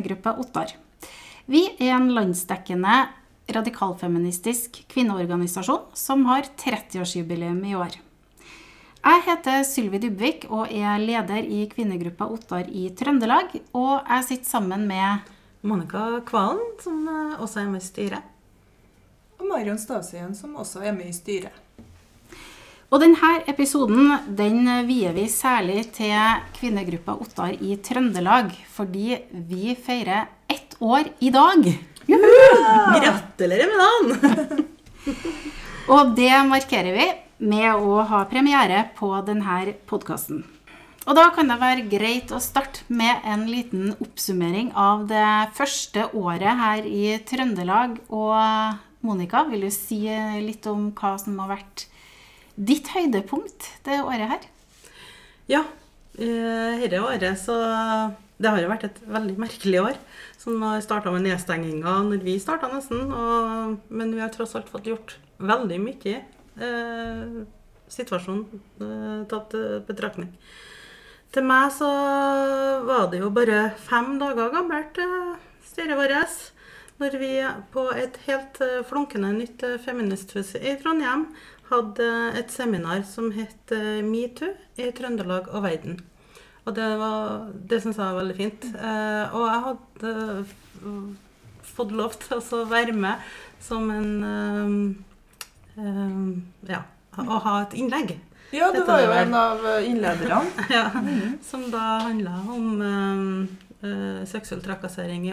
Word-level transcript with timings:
kvinnegruppa 0.00 0.36
Ottar. 0.38 0.72
Vi 1.46 1.68
er 1.78 1.96
en 1.96 2.12
landsdekkende 2.14 3.08
radikalfeministisk 3.50 4.84
kvinneorganisasjon 4.88 5.90
som 5.94 6.24
har 6.26 6.46
30-årsjubileum 6.56 7.64
i 7.66 7.74
år. 7.74 7.98
Jeg 9.00 9.22
heter 9.26 9.62
Sylvi 9.64 9.98
Dybvik 9.98 10.46
og 10.50 10.70
er 10.72 11.00
leder 11.00 11.44
i 11.44 11.66
kvinnegruppa 11.68 12.28
Ottar 12.30 12.68
i 12.68 12.90
Trøndelag. 12.96 13.52
Og 13.72 14.00
jeg 14.08 14.24
sitter 14.28 14.50
sammen 14.50 14.86
med 14.88 15.30
Monica 15.62 16.20
Kvalen, 16.26 16.60
som 16.80 17.08
eh, 17.08 17.40
også 17.40 17.60
er 17.60 17.70
med 17.72 17.80
i 17.80 17.84
styret. 17.84 18.22
Og 19.40 19.48
Marion 19.48 19.80
Stavsøyen, 19.80 20.34
som 20.36 20.56
også 20.56 20.84
er 20.84 20.92
med 20.92 21.08
i 21.08 21.16
styret. 21.16 21.56
Og 22.90 22.98
denne 22.98 23.36
episoden 23.46 24.08
den 24.34 24.64
vier 24.88 25.12
vi 25.14 25.28
særlig 25.30 25.84
til 25.94 26.40
kvinnegruppa 26.56 27.14
Ottar 27.22 27.52
i 27.54 27.76
Trøndelag, 27.78 28.48
fordi 28.66 29.14
vi 29.30 29.76
feirer 29.78 30.26
ett 30.50 30.74
år 30.82 31.06
i 31.22 31.30
dag. 31.30 31.68
Gratulerer 32.10 33.70
med 33.70 33.78
dagen! 33.84 34.64
Og 35.94 36.16
det 36.18 36.32
markerer 36.50 36.96
vi 36.96 37.06
med 37.52 37.78
å 37.78 38.00
ha 38.10 38.24
premiere 38.26 38.88
på 38.98 39.12
denne 39.28 39.76
podkasten. 39.86 40.42
Og 41.06 41.14
da 41.14 41.28
kan 41.34 41.46
det 41.46 41.60
være 41.62 41.86
greit 41.92 42.34
å 42.34 42.42
starte 42.42 42.82
med 42.90 43.22
en 43.22 43.46
liten 43.46 43.94
oppsummering 44.02 44.74
av 44.74 45.06
det 45.10 45.30
første 45.54 46.08
året 46.10 46.58
her 46.58 46.90
i 46.90 47.14
Trøndelag. 47.22 48.00
Og 48.10 48.34
Monica, 49.06 49.46
vil 49.46 49.68
du 49.68 49.70
si 49.70 50.02
litt 50.42 50.66
om 50.66 50.90
hva 50.98 51.14
som 51.22 51.38
har 51.38 51.54
vært 51.54 51.86
ditt 52.56 52.90
høydepunkt 52.94 53.68
det 53.86 54.00
året 54.02 54.32
her? 54.32 54.48
Ja, 55.50 55.64
eh, 56.18 56.80
dette 56.80 57.02
året 57.02 57.38
så 57.38 57.56
Det 58.40 58.48
har 58.48 58.56
jo 58.62 58.70
vært 58.70 58.84
et 58.88 59.00
veldig 59.04 59.36
merkelig 59.36 59.80
år. 59.82 59.96
Som 60.40 60.62
har 60.64 60.80
starta 60.80 61.12
med 61.12 61.26
nedstenginga 61.26 61.98
når 62.06 62.22
vi 62.24 62.38
starta 62.40 62.70
nesten. 62.72 63.12
Og, 63.12 63.74
men 63.92 64.14
vi 64.14 64.22
har 64.22 64.32
tross 64.32 64.54
alt 64.56 64.70
fått 64.72 64.88
gjort 64.88 65.18
veldig 65.36 65.76
mye. 65.82 66.22
Eh, 66.56 67.34
situasjonen 67.92 68.46
eh, 68.80 69.20
tatt 69.28 69.54
eh, 69.58 69.82
betraktning. 69.84 70.32
Til 71.30 71.46
meg 71.46 71.68
så 71.76 71.90
var 72.88 73.10
det 73.12 73.20
jo 73.20 73.30
bare 73.34 73.68
fem 73.78 74.16
dager 74.18 74.50
gammelt, 74.54 74.98
eh, 74.98 75.36
styret 75.68 76.00
vårt. 76.00 76.48
Når 77.00 77.16
vi 77.20 77.30
på 77.72 77.86
et 77.96 78.18
helt 78.26 78.60
eh, 78.64 78.80
flunkende 78.88 79.30
nytt 79.36 79.64
feministhus 79.84 80.56
i 80.58 80.74
Trondheim 80.80 81.28
hadde 81.70 82.06
et 82.38 82.52
seminar 82.52 83.02
som 83.08 83.30
het 83.34 83.74
eh, 83.74 84.00
Metoo 84.06 84.52
i 84.80 84.90
Trøndelag 84.96 85.50
og 85.54 85.64
verden. 85.64 86.00
Og 86.66 86.74
det, 86.76 86.88
var, 87.00 87.46
det 87.70 87.80
syns 87.82 87.98
jeg 87.98 88.04
var 88.04 88.18
veldig 88.20 88.36
fint. 88.36 88.66
Eh, 88.74 89.36
og 89.36 89.46
jeg 89.46 89.60
hadde 89.66 90.10
fått 91.70 91.94
lov 91.96 92.16
til 92.20 92.40
å 92.40 92.64
være 92.70 92.94
med 92.96 93.30
som 93.62 93.90
en 93.94 94.10
eh, 95.78 96.72
Ja, 96.74 96.82
å 97.16 97.38
ha 97.46 97.54
et 97.62 97.78
innlegg. 97.78 98.18
Ja, 98.50 98.72
du 98.74 98.82
var 98.82 99.00
jo 99.04 99.12
en 99.14 99.34
av 99.38 99.64
innlederne. 99.78 100.42
Ja, 100.74 100.90
Som 101.46 101.68
da 101.70 102.00
handla 102.08 102.42
om 102.50 102.82
eh, 103.82 104.24
seksuell 104.26 104.60
trakassering 104.62 105.26
i 105.28 105.32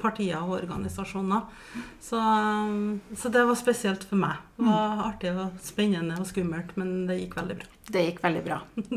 partier 0.00 0.38
og 0.42 0.56
organisasjoner. 0.62 1.42
Så, 2.00 2.16
eh, 2.18 3.16
så 3.16 3.30
det 3.32 3.44
var 3.46 3.54
spesielt 3.54 4.04
for 4.04 4.16
meg. 4.16 4.36
Det 4.56 4.66
var 4.66 5.04
artig 5.12 5.30
og 5.36 5.58
spennende 5.62 6.18
og 6.20 6.26
skummelt, 6.26 6.76
men 6.76 7.06
det 7.06 7.20
gikk 7.20 7.36
veldig 7.36 7.56
bra. 7.58 7.66
Det 7.92 8.06
gikk 8.08 8.22
veldig 8.22 8.44
bra. 8.44 8.60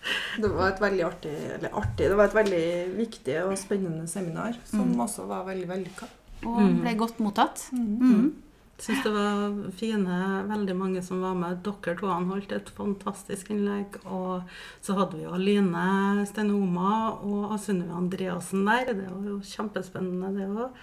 Mm. 0.00 0.40
Det 0.40 0.48
var 0.48 0.70
et 0.70 0.78
veldig 0.80 1.02
artig, 1.04 1.32
eller 1.58 1.74
artig, 1.76 2.06
det 2.08 2.16
var 2.16 2.24
et 2.30 2.34
veldig 2.38 2.96
viktig 2.96 3.34
og 3.44 3.58
spennende 3.60 4.06
seminar, 4.08 4.54
som 4.64 4.86
Mm. 4.94 5.00
også 5.04 5.26
var 5.28 5.44
veldig 5.44 5.68
vellykka. 5.68 6.06
Og 6.46 6.60
Mm. 6.62 6.80
ble 6.80 6.94
godt 6.96 7.18
mottatt. 7.20 7.66
Mm. 7.72 7.98
Mm. 8.00 8.32
Syns 8.80 9.02
det 9.04 9.10
var 9.12 9.56
fine, 9.76 10.18
veldig 10.48 10.74
mange 10.78 11.02
som 11.04 11.20
var 11.20 11.34
med. 11.36 11.58
Dere 11.66 11.92
to 11.98 12.08
han 12.08 12.30
holdt 12.30 12.52
et 12.56 12.70
fantastisk 12.72 13.50
innlegg. 13.52 13.98
Og 14.08 14.46
så 14.80 14.96
hadde 14.96 15.18
vi 15.18 15.26
jo 15.26 15.34
Aline 15.36 16.24
Stenoma 16.30 16.94
og 17.20 17.52
Sunniva 17.60 17.98
Andreassen 18.00 18.64
der. 18.64 18.94
Det 18.94 19.10
var 19.10 19.28
jo 19.28 19.36
kjempespennende, 19.44 20.32
det 20.38 20.48
òg. 20.48 20.80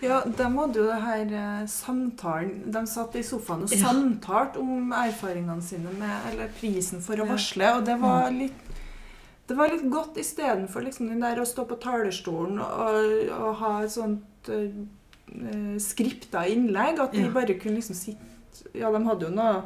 Ja, 0.00 0.22
de 0.24 0.46
hadde 0.56 0.80
jo 0.80 0.86
det 0.88 1.00
her 1.02 1.32
eh, 1.36 1.64
samtalen 1.68 2.70
De 2.72 2.80
satt 2.88 3.16
i 3.18 3.24
sofaen 3.26 3.66
og 3.66 3.72
Ja. 3.74 3.80
samtalte 3.90 4.62
om 4.62 4.92
erfaringene 4.96 5.60
sine 5.66 5.90
med 5.98 6.28
Eller 6.30 6.48
prisen 6.56 7.02
for 7.04 7.20
å 7.20 7.26
varsle, 7.28 7.72
og 7.76 7.84
det 7.84 7.98
var 8.00 8.30
litt 8.32 8.60
det 9.44 9.58
var 9.58 9.68
litt 9.68 9.82
godt 9.92 10.16
istedenfor 10.16 10.86
liksom 10.86 11.10
den 11.10 11.20
der 11.20 11.36
å 11.36 11.44
stå 11.44 11.66
på 11.68 11.76
talerstolen 11.82 12.56
og, 12.64 13.10
og 13.36 13.50
ha 13.60 13.72
et 13.84 13.92
sånt 13.92 14.48
uh, 15.32 15.74
skripta 15.82 16.44
innlegg. 16.50 17.00
At 17.00 17.12
de 17.16 17.26
bare 17.32 17.58
kunne 17.60 17.80
liksom 17.80 17.98
sitte 17.98 18.30
Ja, 18.74 18.90
de 18.94 19.00
hadde 19.06 19.26
jo 19.28 19.34
noe 19.34 19.62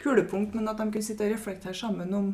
kulepunkt, 0.00 0.54
men 0.54 0.68
at 0.68 0.78
de 0.80 0.90
kunne 0.90 1.04
sitte 1.04 1.24
og 1.26 1.32
reflektere 1.34 1.74
sammen 1.76 2.12
om 2.16 2.30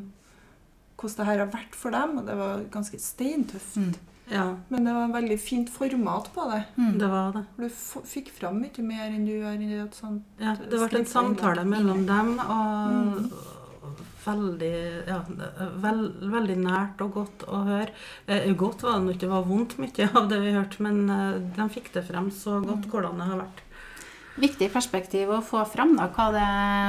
hvordan 0.97 1.17
det 1.19 1.27
her 1.29 1.41
har 1.45 1.51
vært 1.53 1.75
for 1.79 1.95
dem. 1.95 2.19
Og 2.19 2.27
det 2.27 2.37
var 2.39 2.63
ganske 2.73 2.99
steintøft. 3.03 3.77
Mm. 3.77 3.95
Ja, 4.31 4.57
Men 4.69 4.85
det 4.85 4.93
var 4.95 5.05
en 5.07 5.13
veldig 5.15 5.37
fint 5.39 5.69
format 5.71 6.31
på 6.35 6.47
det. 6.51 6.65
Mm. 6.77 6.99
det 6.99 7.09
var 7.11 7.33
det. 7.37 7.45
Du 7.59 7.67
f 7.69 7.99
fikk 8.11 8.33
fram 8.35 8.59
mye 8.59 8.83
mer 8.83 9.05
enn 9.13 9.27
du 9.27 9.31
gjør 9.37 9.61
i 9.63 9.69
et 9.85 9.95
sånt 9.95 10.25
Ja, 10.43 10.57
det 10.59 10.81
ble 10.83 10.99
en 10.99 11.07
samtale 11.07 11.63
mellom 11.65 12.07
dem, 12.09 12.33
og 12.41 12.97
Mm. 12.97 13.31
Veldig, 14.27 14.73
ja, 15.09 15.21
veld, 15.83 16.19
veldig 16.33 16.57
nært 16.61 17.01
og 17.05 17.13
godt 17.21 17.45
å 17.49 17.63
høre. 17.69 17.93
Eh, 18.27 18.51
godt 18.59 18.83
var 18.83 18.99
det 19.01 19.15
ikke, 19.15 19.21
det 19.27 19.31
var 19.33 19.47
vondt 19.49 19.79
mye 19.79 20.09
av 20.19 20.29
det 20.33 20.41
vi 20.43 20.53
hørte, 20.57 20.83
men 20.85 20.99
eh, 21.11 21.39
de 21.57 21.69
fikk 21.73 21.93
det 21.95 22.05
frem 22.09 22.31
så 22.35 22.59
Mm. 22.61 22.67
godt 22.73 22.91
hvordan 22.93 23.17
det 23.23 23.27
har 23.31 23.41
vært. 23.45 23.63
Viktig 24.37 24.69
perspektiv 24.73 25.31
å 25.33 25.41
få 25.43 25.63
fram 25.67 25.95
da, 25.97 26.09
hva 26.13 26.27
det, 26.35 26.45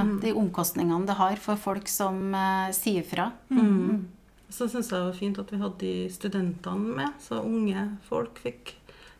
Mm. 0.08 0.20
de 0.22 0.34
omkostningene 0.34 1.06
det 1.08 1.16
har 1.16 1.36
for 1.38 1.56
folk 1.56 1.88
som 1.88 2.34
eh, 2.36 2.72
sier 2.76 3.04
fra. 3.08 3.32
Mm. 3.50 4.06
Så 4.50 4.68
syns 4.72 4.90
jeg 4.90 5.00
det 5.00 5.06
var 5.06 5.14
fint 5.14 5.40
at 5.40 5.50
vi 5.52 5.58
hadde 5.60 5.78
de 5.80 6.10
studentene 6.10 6.96
med, 6.96 7.14
så 7.20 7.42
unge 7.44 7.98
folk 8.10 8.38
fikk 8.40 8.74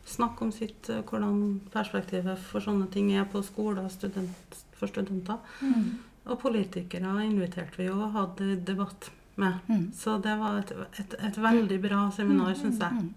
snakke 0.08 0.40
om 0.42 0.50
sitt, 0.52 0.88
eh, 0.88 1.02
hvordan 1.02 1.60
perspektivet 1.70 2.38
for 2.38 2.60
sånne 2.60 2.90
ting 2.90 3.10
er 3.12 3.24
på 3.28 3.42
skole 3.44 3.84
student, 3.90 4.56
for 4.72 4.88
studenter. 4.88 5.36
Mm. 6.28 6.34
Og 6.34 6.42
politikere 6.42 7.14
inviterte 7.24 7.80
vi 7.80 7.88
jo 7.88 7.96
og 7.96 8.12
hadde 8.12 8.58
debatt 8.68 9.10
med. 9.38 9.62
Mm. 9.68 9.86
Så 9.96 10.18
det 10.20 10.34
var 10.38 10.60
et, 10.60 10.72
et, 11.00 11.14
et 11.24 11.38
veldig 11.40 11.80
bra 11.80 12.08
seminar, 12.14 12.52
syns 12.58 12.82
jeg. 12.82 12.92
Mm. 12.92 13.14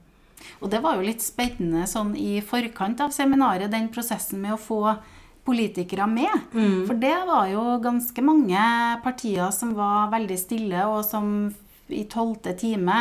Og 0.61 0.72
det 0.73 0.81
var 0.81 0.97
jo 0.97 1.05
litt 1.05 1.21
spennende 1.21 1.85
sånn 1.89 2.16
i 2.17 2.39
forkant 2.41 3.01
av 3.03 3.11
seminaret, 3.13 3.69
den 3.71 3.91
prosessen 3.94 4.41
med 4.41 4.55
å 4.55 4.61
få 4.61 4.95
politikere 5.45 6.07
med. 6.09 6.31
Mm. 6.53 6.85
For 6.88 6.97
det 7.01 7.17
var 7.27 7.50
jo 7.50 7.66
ganske 7.81 8.23
mange 8.25 8.63
partier 9.03 9.51
som 9.53 9.73
var 9.77 10.11
veldig 10.13 10.38
stille, 10.39 10.85
og 10.88 11.03
som 11.05 11.51
i 11.91 12.05
tolvte 12.09 12.53
time 12.55 12.97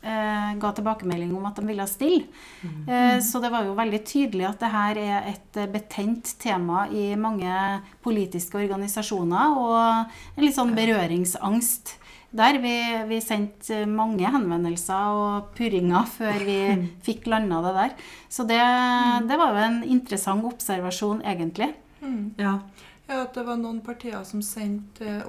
ga 0.00 0.70
tilbakemelding 0.72 1.34
om 1.36 1.44
at 1.44 1.58
de 1.60 1.66
ville 1.68 1.84
stille. 1.84 2.24
Mm. 2.64 3.20
så 3.20 3.40
det 3.42 3.50
var 3.52 3.66
jo 3.68 3.74
veldig 3.76 4.00
tydelig 4.08 4.46
at 4.48 4.62
det 4.62 4.70
her 4.72 5.00
er 5.00 5.30
et 5.34 5.58
eh, 5.60 5.68
betent 5.70 6.34
tema 6.40 6.86
i 6.88 7.14
mange 7.20 7.54
politiske 8.04 8.58
organisasjoner, 8.60 9.56
og 9.56 10.36
en 10.36 10.44
litt 10.44 10.56
sånn 10.56 10.76
berøringsangst. 10.76 11.96
Der 12.30 12.60
vi, 12.62 12.74
vi 13.10 13.16
sendte 13.18 13.80
mange 13.90 14.28
henvendelser 14.30 15.16
og 15.18 15.48
purringer 15.56 16.06
før 16.18 16.44
vi 16.46 16.58
fikk 17.06 17.26
landa 17.30 17.62
det 17.66 17.72
der. 17.78 17.96
Så 18.30 18.46
det, 18.46 18.60
det 19.26 19.40
var 19.40 19.56
jo 19.56 19.64
en 19.64 19.80
interessant 19.96 20.46
observasjon, 20.46 21.24
egentlig. 21.26 21.72
Mm. 22.00 22.36
Ja. 22.40 22.60
Ja, 23.10 23.24
at 23.24 23.34
det 23.34 23.42
var 23.42 23.58
noen 23.58 23.80
partier 23.82 24.22
som 24.24 24.42
sendte 24.46 25.08
eh, 25.18 25.26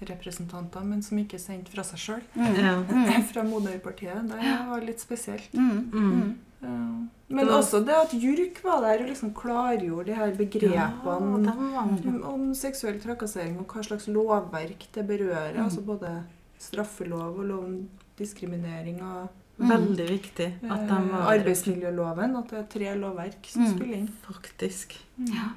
ungdomspartirepresentanter, 0.00 0.84
men 0.84 1.02
som 1.02 1.18
ikke 1.18 1.38
sendte 1.38 1.70
fra 1.72 1.82
seg 1.84 1.98
sjøl. 2.00 2.22
Mm. 2.34 2.86
Mm. 2.88 3.22
Fra 3.32 3.42
moderpartiet. 3.44 4.28
Det 4.30 4.54
var 4.68 4.80
litt 4.84 5.00
spesielt. 5.00 5.52
Mm. 5.52 5.90
Mm. 5.92 6.36
Ja. 6.60 7.06
Men 7.30 7.46
Det 7.46 7.46
var- 7.52 7.58
også 7.62 7.80
det 7.86 7.94
at 7.94 8.12
JURK 8.12 8.62
var 8.64 8.80
der 8.82 9.02
og 9.04 9.08
liksom 9.08 9.32
klargjorde 9.34 10.06
de 10.06 10.14
her 10.14 10.32
begrepene 10.34 10.74
ja, 10.74 11.84
om, 11.84 12.22
om 12.24 12.54
seksuell 12.54 12.98
trakassering 13.00 13.58
og 13.60 13.66
hva 13.68 13.82
slags 13.86 14.08
lovverk 14.08 14.88
det 14.92 15.06
berører. 15.06 15.54
Mm. 15.56 15.64
Altså 15.64 15.80
både 15.86 16.24
straffelov 16.58 17.38
og 17.38 17.44
lov 17.44 17.64
om 17.64 17.88
diskriminering 18.18 19.02
og 19.02 19.28
Mm. 19.60 19.68
Veldig 19.68 20.04
viktig 20.08 20.44
at 20.72 20.86
de 20.88 20.94
eh, 20.96 21.08
var 21.12 21.34
arbeidsmiljøloven. 21.34 22.34
At 22.38 22.48
det 22.48 22.58
er 22.58 22.68
tre 22.72 22.94
lovverk 22.96 23.44
som 23.44 23.62
Mm. 23.66 23.74
spiller 23.76 23.96
inn. 23.98 24.06
Faktisk. 24.24 24.94
Ja. 25.18 25.50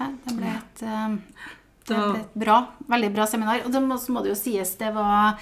ja. 0.00 0.08
det 0.26 0.34
ble 0.36 0.48
et, 0.56 0.82
eh, 0.82 1.14
det 1.88 1.96
ble 1.96 2.20
et 2.20 2.34
bra, 2.44 2.58
veldig 2.88 3.12
bra 3.14 3.26
seminar. 3.26 3.62
Og 3.66 3.72
så 4.00 4.12
må 4.12 4.22
det 4.24 4.32
jo 4.32 4.38
sies, 4.38 4.74
det 4.80 4.92
var 4.94 5.38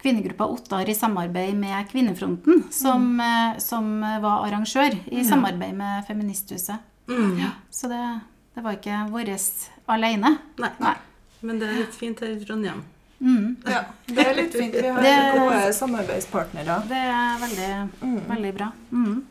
kvinnegruppa 0.00 0.46
Ottar 0.48 0.88
i 0.88 0.94
samarbeid 0.96 1.54
med 1.60 1.88
Kvinnefronten 1.90 2.64
som, 2.72 3.18
mm. 3.20 3.58
som 3.60 4.00
var 4.22 4.46
arrangør, 4.46 4.94
i 5.10 5.20
Ja. 5.20 5.24
samarbeid 5.32 5.74
med 5.76 6.06
Feministhuset. 6.06 6.78
Mm. 7.08 7.42
Så 7.70 7.88
det, 7.90 8.20
det 8.54 8.62
var 8.64 8.78
ikke 8.78 9.02
vårt 9.10 9.68
alene. 9.90 10.38
Nei. 10.58 10.70
Nei. 10.78 10.94
Men 11.42 11.58
det 11.60 11.68
er 11.68 11.78
litt 11.82 11.94
fint 11.96 12.20
her 12.20 12.32
i 12.36 12.44
Trondheim. 12.44 12.82
Mm. 13.20 13.56
Ja, 13.68 13.82
det 14.08 14.24
er 14.24 14.34
litt 14.38 14.54
fint. 14.56 14.72
Vi 14.74 14.88
har 14.88 15.02
Det- 15.02 15.34
gode 15.36 15.72
samarbeidspartnere. 15.76 16.82
Det 16.88 16.96
er 16.96 17.36
veldig, 17.42 17.90
Mm. 18.00 18.20
veldig 18.28 18.54
bra. 18.54 18.72
Mm. 18.92 19.24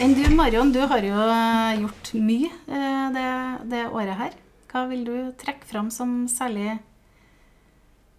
Enn 0.00 0.14
du, 0.14 0.28
Marion, 0.34 0.72
du 0.72 0.80
har 0.86 0.98
jo 0.98 1.14
gjort 1.82 2.12
mye 2.14 2.50
eh, 2.68 3.10
det, 3.12 3.68
det 3.70 3.86
året 3.90 4.16
her. 4.16 4.30
Hva 4.68 4.84
vil 4.90 5.04
du 5.06 5.14
trekke 5.40 5.66
fram 5.68 5.88
som 5.94 6.26
særlig 6.28 6.78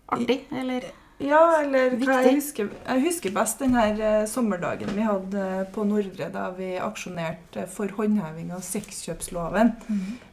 artig, 0.10 0.42
eller 0.52 0.88
Ja, 1.20 1.42
eller 1.60 1.98
hva 2.00 2.22
jeg 2.24 2.38
husker, 2.38 2.70
jeg 2.88 3.02
husker 3.04 3.34
best 3.36 3.60
den 3.60 3.74
her 3.76 3.98
eh, 4.00 4.26
sommerdagen 4.32 4.94
vi 4.96 5.04
hadde 5.04 5.42
eh, 5.60 5.66
på 5.76 5.84
Nordre, 5.84 6.30
da 6.32 6.46
vi 6.56 6.70
aksjonerte 6.80 7.66
for 7.68 7.92
håndheving 7.98 8.54
av 8.56 8.64
sexkjøpsloven. 8.64 9.74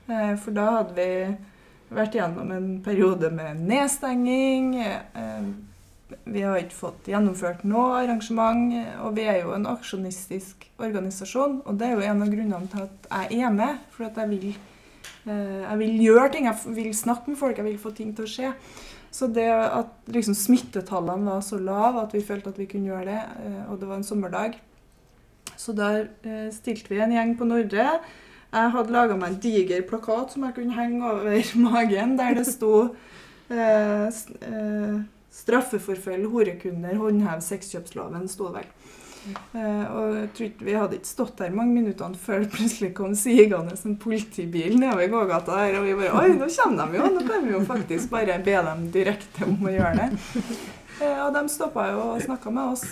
Eh, 0.06 0.36
For 0.38 0.54
da 0.54 0.66
hadde 0.76 0.94
vi 0.94 1.08
vært 1.90 2.14
gjennom 2.14 2.52
en 2.54 2.68
periode 2.86 3.32
med 3.34 3.64
nedstenging. 3.66 4.70
Vi 6.22 6.42
har 6.42 6.60
ikke 6.62 6.78
fått 6.78 7.10
gjennomført 7.10 7.66
noe 7.66 8.00
arrangement, 8.04 8.70
og 9.02 9.18
vi 9.18 9.26
er 9.26 9.40
jo 9.42 9.52
en 9.54 9.66
aksjonistisk 9.70 10.68
organisasjon. 10.78 11.60
Og 11.66 11.78
det 11.78 11.88
er 11.90 11.94
jo 11.98 12.06
en 12.06 12.22
av 12.22 12.30
grunnene 12.30 12.70
til 12.70 12.86
at 12.86 13.10
jeg 13.10 13.42
er 13.42 13.54
med, 13.54 13.82
for 13.94 14.06
at 14.06 14.18
jeg 14.22 14.30
vil, 14.36 14.48
jeg 15.26 15.78
vil 15.80 16.02
gjøre 16.04 16.28
ting, 16.32 16.46
jeg 16.46 16.74
vil 16.76 16.92
snakke 16.94 17.32
med 17.32 17.38
folk, 17.40 17.58
jeg 17.58 17.66
vil 17.66 17.80
få 17.82 17.90
ting 17.96 18.12
til 18.14 18.26
å 18.26 18.30
skje. 18.30 18.52
Så 19.16 19.28
det 19.32 19.48
at 19.48 20.10
liksom 20.12 20.36
smittetallene 20.36 21.30
var 21.30 21.42
så 21.44 21.58
lave 21.60 22.02
at 22.02 22.14
vi 22.14 22.24
følte 22.24 22.52
at 22.52 22.58
vi 22.60 22.68
kunne 22.68 22.90
gjøre 22.90 23.08
det, 23.08 23.20
eh, 23.46 23.62
og 23.70 23.80
det 23.80 23.88
var 23.88 24.00
en 24.00 24.06
sommerdag, 24.06 24.58
så 25.56 25.72
der 25.76 26.08
eh, 26.26 26.48
stilte 26.52 26.92
vi 26.92 27.00
en 27.00 27.14
gjeng 27.14 27.32
på 27.38 27.48
Nordre. 27.48 28.00
Jeg 28.52 28.72
hadde 28.74 28.92
laga 28.92 29.16
meg 29.16 29.32
en 29.32 29.40
diger 29.40 29.84
plakat 29.88 30.34
som 30.34 30.44
jeg 30.44 30.56
kunne 30.58 30.76
henge 30.76 31.00
over 31.12 31.52
magen, 31.68 32.16
der 32.18 32.36
det 32.36 32.46
sto 32.48 32.72
eh, 33.50 34.08
eh, 34.08 34.96
'Straffeforfølg 35.36 36.30
horekunder, 36.32 36.94
håndhev 36.96 37.42
sexkjøpsloven', 37.44 38.28
sto 38.28 38.46
det 38.48 38.62
vel. 38.62 38.68
Eh, 39.26 39.84
og 39.90 40.14
jeg 40.14 40.28
tror 40.36 40.46
ikke 40.46 40.66
Vi 40.66 40.74
hadde 40.76 40.96
ikke 40.98 41.08
stått 41.08 41.40
der 41.40 41.54
mange 41.54 41.74
minuttene 41.74 42.18
før 42.20 42.44
det 42.44 42.52
plutselig 42.54 42.92
kom 42.96 43.14
sigende 43.18 43.74
en 43.76 43.96
politibil 44.00 44.76
nedover 44.78 45.10
gågata 45.12 45.58
der, 45.58 45.78
og 45.80 45.86
vi 45.86 45.94
bare 45.98 46.14
Oi, 46.20 46.30
nå 46.38 46.48
kommer 46.54 46.86
de 46.86 47.00
jo! 47.00 47.10
Nå 47.16 47.20
kan 47.26 47.46
vi 47.46 47.54
jo 47.54 47.62
faktisk 47.66 48.10
bare 48.12 48.38
be 48.46 48.56
dem 48.68 48.80
direkte 48.94 49.48
om 49.48 49.66
å 49.66 49.74
gjøre 49.74 49.94
det. 50.00 50.08
Eh, 50.96 51.18
og 51.26 51.34
de 51.34 51.42
stoppa 51.52 51.82
jo 51.90 51.98
og 52.14 52.22
snakka 52.24 52.48
med 52.56 52.72
oss. 52.72 52.84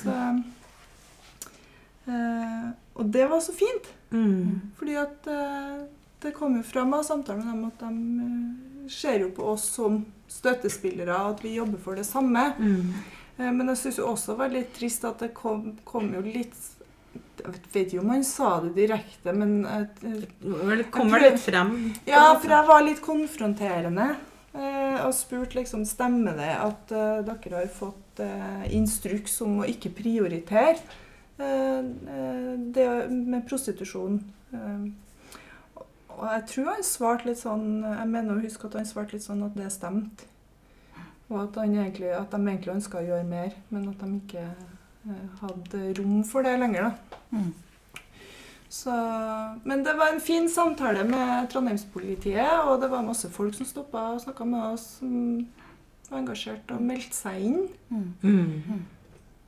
Eh, 2.04 2.66
og 3.00 3.06
det 3.14 3.24
var 3.30 3.40
så 3.40 3.54
fint. 3.56 3.86
Mm. 4.12 4.74
Fordi 4.76 4.98
at 5.00 5.30
det 6.20 6.34
kom 6.36 6.58
jo 6.58 6.66
fram 6.68 6.92
av 6.98 7.06
samtalen 7.08 7.46
med 7.46 7.54
dem 7.54 7.64
at 7.70 7.78
de 7.80 8.92
ser 8.92 9.24
jo 9.24 9.30
på 9.32 9.46
oss 9.54 9.64
som 9.78 10.02
støttespillere, 10.28 11.16
at 11.16 11.40
vi 11.40 11.56
jobber 11.56 11.80
for 11.80 11.96
det 11.96 12.04
samme. 12.04 12.50
Mm. 12.58 12.92
Eh, 13.38 13.50
men 13.50 13.68
jeg 13.72 13.80
syns 13.82 13.98
også 13.98 14.32
det 14.34 14.38
var 14.42 14.52
litt 14.54 14.72
trist 14.76 15.04
at 15.08 15.18
det 15.24 15.32
kom, 15.34 15.72
kom 15.88 16.12
jo 16.14 16.20
litt 16.22 16.54
Jeg 17.44 17.54
vet 17.74 17.90
ikke 17.92 18.00
om 18.04 18.12
han 18.14 18.24
sa 18.26 18.60
det 18.62 18.74
direkte, 18.76 19.32
men 19.34 19.56
Vel, 20.40 20.84
kommer 20.94 21.20
litt 21.22 21.40
frem. 21.42 21.72
Ja, 22.06 22.28
for 22.40 22.54
jeg 22.54 22.68
var 22.70 22.82
litt 22.86 23.02
konfronterende. 23.04 24.06
eh, 24.54 24.98
Og 25.04 25.12
spurte 25.18 25.58
liksom 25.58 25.84
stemmer 25.86 26.36
det 26.38 26.52
at 26.56 26.92
eh, 26.94 27.22
dere 27.26 27.64
har 27.64 27.72
fått 27.74 28.00
instruks 28.70 29.40
om 29.42 29.56
å 29.64 29.66
ikke 29.66 29.90
prioritere 29.90 30.78
det 32.74 32.84
med 33.10 33.42
prostitusjon. 33.48 34.20
Og 36.14 36.22
jeg 36.30 36.44
tror 36.52 36.68
han 36.70 36.84
svarte 36.86 37.26
litt 37.26 37.40
sånn 37.40 37.82
Jeg 37.82 38.06
mener 38.12 38.36
å 38.36 38.44
huske 38.44 38.68
at 38.68 38.76
han 38.78 38.86
svarte 38.86 39.16
litt 39.16 39.26
sånn 39.26 39.42
at 39.42 39.56
det 39.58 39.66
stemte. 39.74 40.28
Og 41.32 41.42
at, 41.42 41.56
han 41.56 41.76
egentlig, 41.78 42.10
at 42.12 42.32
de 42.32 42.40
egentlig 42.42 42.74
ønska 42.74 43.00
å 43.00 43.06
gjøre 43.06 43.26
mer, 43.28 43.54
men 43.72 43.86
at 43.88 44.00
de 44.02 44.08
ikke 44.18 44.44
eh, 44.44 45.28
hadde 45.40 45.84
rom 45.98 46.18
for 46.28 46.46
det 46.46 46.58
lenger. 46.60 46.90
da. 46.90 47.20
Mm. 47.30 47.52
Så, 48.74 48.94
men 49.64 49.84
det 49.86 49.94
var 49.94 50.12
en 50.12 50.20
fin 50.20 50.48
samtale 50.50 51.04
med 51.06 51.48
Trondheimspolitiet, 51.52 52.64
og 52.66 52.80
det 52.82 52.90
var 52.90 53.06
masse 53.06 53.30
folk 53.30 53.54
som 53.54 53.68
stoppa 53.68 54.08
og 54.14 54.24
snakka 54.24 54.46
med 54.50 54.64
oss, 54.72 54.86
som 54.98 55.12
var 56.10 56.18
engasjert 56.18 56.74
og 56.74 56.82
meldte 56.82 57.16
seg 57.16 57.44
inn. 57.48 57.60
Mm. 57.88 58.08
Mm. 58.22 58.82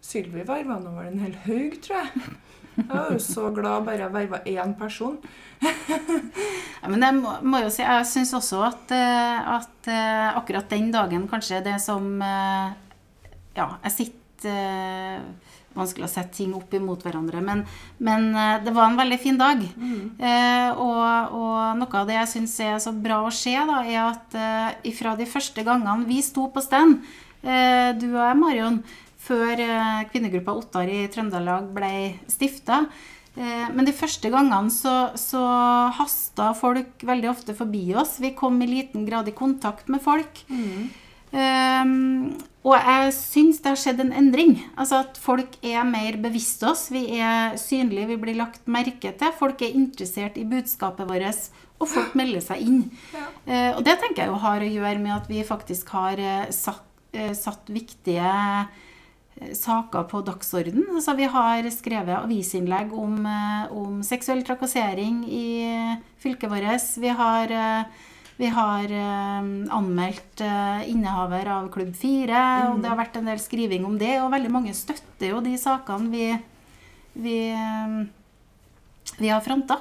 Sylvi 0.06 0.44
verva 0.46 0.78
nå 0.78 0.94
vel 0.94 1.10
en 1.10 1.24
hel 1.24 1.34
haug, 1.48 1.74
tror 1.82 2.04
jeg. 2.04 2.36
Jeg 2.76 2.88
var 2.90 3.12
jo 3.14 3.20
så 3.22 3.48
glad 3.56 3.86
bare 3.86 4.04
jeg 4.04 4.14
verva 4.14 4.42
én 4.44 4.76
person. 4.78 5.18
Ja, 6.82 6.90
men 6.92 7.02
jeg 7.02 7.16
må, 7.16 7.32
må 7.42 7.58
jo 7.64 7.70
si, 7.72 7.80
jeg 7.82 8.06
syns 8.06 8.34
også 8.36 8.60
at, 8.66 8.92
eh, 8.94 9.46
at 9.56 9.88
eh, 9.90 10.36
akkurat 10.36 10.68
den 10.70 10.90
dagen 10.94 11.24
kanskje 11.30 11.62
det 11.64 11.80
som 11.82 12.04
eh, 12.22 12.76
Ja, 13.56 13.70
jeg 13.88 13.94
sitter 13.96 15.24
Vanskelig 15.76 16.06
å 16.06 16.08
sette 16.08 16.38
ting 16.38 16.52
opp 16.56 16.72
imot 16.72 17.02
hverandre, 17.04 17.40
men, 17.44 17.58
men 18.00 18.30
det 18.64 18.72
var 18.72 18.86
en 18.88 18.96
veldig 18.96 19.18
fin 19.20 19.36
dag. 19.36 19.60
Eh, 19.60 20.70
og, 20.72 21.34
og 21.36 21.74
noe 21.76 21.98
av 22.00 22.06
det 22.08 22.16
jeg 22.16 22.30
syns 22.30 22.54
er 22.64 22.78
så 22.80 22.94
bra 22.96 23.18
å 23.26 23.32
se, 23.34 23.52
da, 23.52 23.82
er 23.84 23.98
at 24.06 24.36
eh, 24.40 24.70
ifra 24.88 25.12
de 25.18 25.26
første 25.28 25.60
gangene 25.66 26.08
vi 26.08 26.22
sto 26.24 26.46
på 26.54 26.62
stand, 26.64 27.04
eh, 27.44 27.90
du 27.92 28.06
og 28.14 28.22
jeg, 28.22 28.38
Marion, 28.40 28.78
før 29.26 29.60
eh, 29.60 30.06
kvinnegruppa 30.12 30.54
Ottar 30.56 30.90
i 30.90 31.04
Trøndelag 31.12 31.68
ble 31.74 31.92
stifta, 32.30 32.84
Eh, 33.36 33.68
Men 33.72 33.84
de 33.84 33.94
første 33.94 34.30
gangene 34.32 34.72
så, 34.72 34.94
så 35.20 35.42
hasta 35.96 36.52
folk 36.56 37.04
veldig 37.06 37.32
ofte 37.32 37.56
forbi 37.56 37.90
oss. 37.98 38.16
Vi 38.22 38.34
kom 38.36 38.60
i 38.64 38.70
liten 38.70 39.04
grad 39.08 39.28
i 39.28 39.36
kontakt 39.36 39.90
med 39.92 40.02
folk. 40.04 40.44
Um, 41.36 42.30
og 42.64 42.76
jeg 42.78 43.10
syns 43.12 43.58
det 43.60 43.72
har 43.72 43.80
skjedd 43.82 44.00
en 44.00 44.14
endring. 44.16 44.54
Altså 44.78 45.02
at 45.04 45.20
folk 45.20 45.58
er 45.60 45.84
mer 45.84 46.16
bevisst 46.22 46.64
oss. 46.64 46.86
Vi 46.94 47.04
er 47.18 47.58
synlige, 47.60 48.08
vi 48.14 48.18
blir 48.22 48.38
lagt 48.38 48.64
merke 48.70 49.12
til. 49.12 49.36
Folk 49.36 49.60
er 49.62 49.76
interessert 49.76 50.38
i 50.40 50.46
budskapet 50.48 51.10
vårt, 51.10 51.50
og 51.76 51.90
folk 51.92 52.16
melder 52.16 52.40
seg 52.40 52.64
inn. 52.64 52.82
Ja. 53.12 53.28
Uh, 53.44 53.70
og 53.76 53.84
det 53.84 53.98
tenker 54.00 54.24
jeg 54.24 54.32
jo 54.32 54.40
har 54.46 54.64
å 54.64 54.72
gjøre 54.78 55.02
med 55.02 55.16
at 55.18 55.28
vi 55.28 55.44
faktisk 55.44 55.92
har 55.92 56.22
uh, 56.22 56.48
satt, 56.54 56.88
uh, 57.18 57.34
satt 57.36 57.68
viktige 57.68 58.32
saker 59.36 60.06
på 60.08 60.22
dagsorden. 60.24 60.84
Altså, 60.94 61.14
vi 61.16 61.28
har 61.28 61.68
skrevet 61.74 62.16
avisinnlegg 62.18 62.92
om, 62.96 63.18
eh, 63.26 63.72
om 63.72 64.02
seksuell 64.02 64.42
trakassering 64.46 65.24
i 65.28 65.46
eh, 65.66 65.96
fylket 66.22 66.50
vårt. 66.50 66.86
Vi 66.96 67.08
har, 67.08 67.52
eh, 67.52 67.84
vi 68.36 68.46
har 68.46 68.84
eh, 68.84 69.50
anmeldt 69.76 70.40
eh, 70.40 70.88
innehaver 70.90 71.48
av 71.52 71.68
Klubb 71.72 71.94
4, 71.94 72.72
og 72.72 72.80
det 72.82 72.88
har 72.88 72.96
vært 72.96 73.16
en 73.20 73.28
del 73.28 73.38
skriving 73.42 73.84
om 73.84 73.98
det. 73.98 74.16
Og 74.22 74.32
veldig 74.32 74.52
mange 74.52 74.74
støtter 74.74 75.34
jo 75.34 75.44
de 75.44 75.56
sakene 75.60 76.10
vi, 76.10 76.32
vi, 77.14 77.38
eh, 77.52 78.00
vi 79.20 79.28
har 79.28 79.44
fronta. 79.44 79.80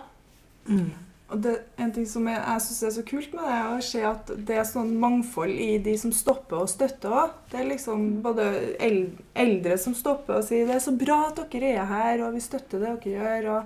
Mm. 0.68 1.05
Og 1.34 1.42
det, 1.42 1.56
en 1.82 1.92
ting 1.92 2.06
som 2.06 2.28
jeg, 2.30 2.38
jeg 2.38 2.62
syns 2.62 2.84
er 2.84 2.92
så 2.94 3.04
kult 3.10 3.32
med 3.34 3.44
det, 3.48 3.54
er 3.58 3.72
å 3.74 3.82
se 3.82 4.02
at 4.06 4.28
det 4.46 4.58
er 4.60 4.68
sånn 4.70 4.92
mangfold 5.02 5.50
i 5.58 5.80
de 5.82 5.96
som 5.98 6.12
stopper 6.14 6.60
og 6.62 6.70
støtter 6.70 7.10
òg. 7.10 7.32
Det 7.50 7.60
er 7.60 7.70
liksom 7.72 8.04
både 8.22 8.46
eldre 9.34 9.78
som 9.82 9.96
stopper 9.98 10.38
og 10.38 10.44
sier 10.46 10.68
'det 10.68 10.76
er 10.76 10.86
så 10.86 10.94
bra 10.98 11.28
at 11.30 11.42
dere 11.52 11.72
er 11.82 11.86
her', 11.86 12.22
og 12.28 12.34
'vi 12.34 12.40
støtter 12.42 12.80
det 12.80 13.04
dere 13.04 13.16
gjør'. 13.18 13.50
Og, 13.58 13.64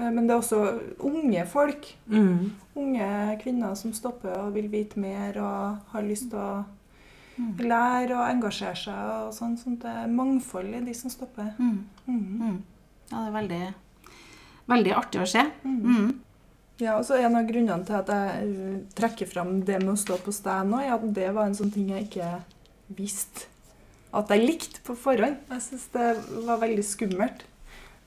eh, 0.00 0.10
men 0.10 0.26
det 0.26 0.30
er 0.34 0.40
også 0.40 0.80
unge 0.98 1.46
folk. 1.46 1.94
Mm. 2.08 2.50
Unge 2.76 3.38
kvinner 3.42 3.74
som 3.76 3.92
stopper 3.92 4.34
og 4.38 4.54
vil 4.54 4.68
vite 4.68 4.98
mer 4.98 5.38
og 5.38 5.78
har 5.92 6.02
lyst 6.02 6.30
til 6.30 6.38
å 6.38 6.64
Mm. 7.38 7.56
lære 7.58 8.16
og 8.16 8.30
engasjere 8.34 8.74
seg. 8.76 9.26
og 9.26 9.32
sånn, 9.32 9.56
sånn 9.58 9.78
Det 9.78 9.90
er 9.90 10.06
mangfold 10.08 10.74
i 10.74 10.80
de 10.84 10.92
som 10.94 11.10
stopper. 11.10 11.54
Mm. 11.58 11.84
Mhm. 12.08 12.40
Mm. 12.40 12.62
Ja, 13.12 13.16
det 13.18 13.28
er 13.28 13.40
veldig, 13.42 13.74
veldig 14.68 14.92
artig 14.94 15.20
å 15.20 15.26
se. 15.28 15.42
Mhm. 15.64 15.84
Mm. 15.84 16.20
Ja, 16.76 16.98
og 16.98 17.06
så 17.08 17.16
En 17.16 17.38
av 17.38 17.46
grunnene 17.48 17.86
til 17.88 17.96
at 17.96 18.10
jeg 18.12 18.48
uh, 18.52 18.78
trekker 18.98 19.28
fram 19.30 19.60
det 19.64 19.80
med 19.80 19.94
å 19.94 20.00
stå 20.00 20.18
på 20.20 20.34
stand 20.34 20.74
nå, 20.74 20.82
er 20.84 20.96
at 20.98 21.06
det 21.16 21.30
var 21.32 21.48
en 21.48 21.56
sånn 21.56 21.72
ting 21.72 21.92
jeg 21.94 22.08
ikke 22.10 22.32
visste 22.96 23.48
at 24.16 24.32
jeg 24.32 24.46
likte 24.46 24.82
på 24.86 24.96
forhånd. 24.98 25.38
Jeg 25.50 25.64
syns 25.64 25.86
det 25.94 26.08
var 26.46 26.60
veldig 26.62 26.84
skummelt. 26.86 27.44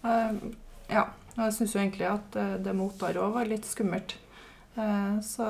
Uh, 0.02 0.34
ja, 0.90 1.06
og 1.36 1.44
jeg 1.44 1.56
syns 1.58 1.76
jo 1.76 1.82
egentlig 1.84 2.08
at 2.10 2.38
uh, 2.40 2.56
det 2.64 2.74
med 2.74 2.88
Ottar 2.88 3.20
òg 3.22 3.36
var 3.36 3.50
litt 3.50 3.68
skummelt. 3.68 4.16
Uh, 4.78 5.20
så, 5.26 5.50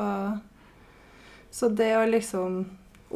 så 1.53 1.69
det 1.71 1.93
å 1.99 2.07
liksom 2.09 2.63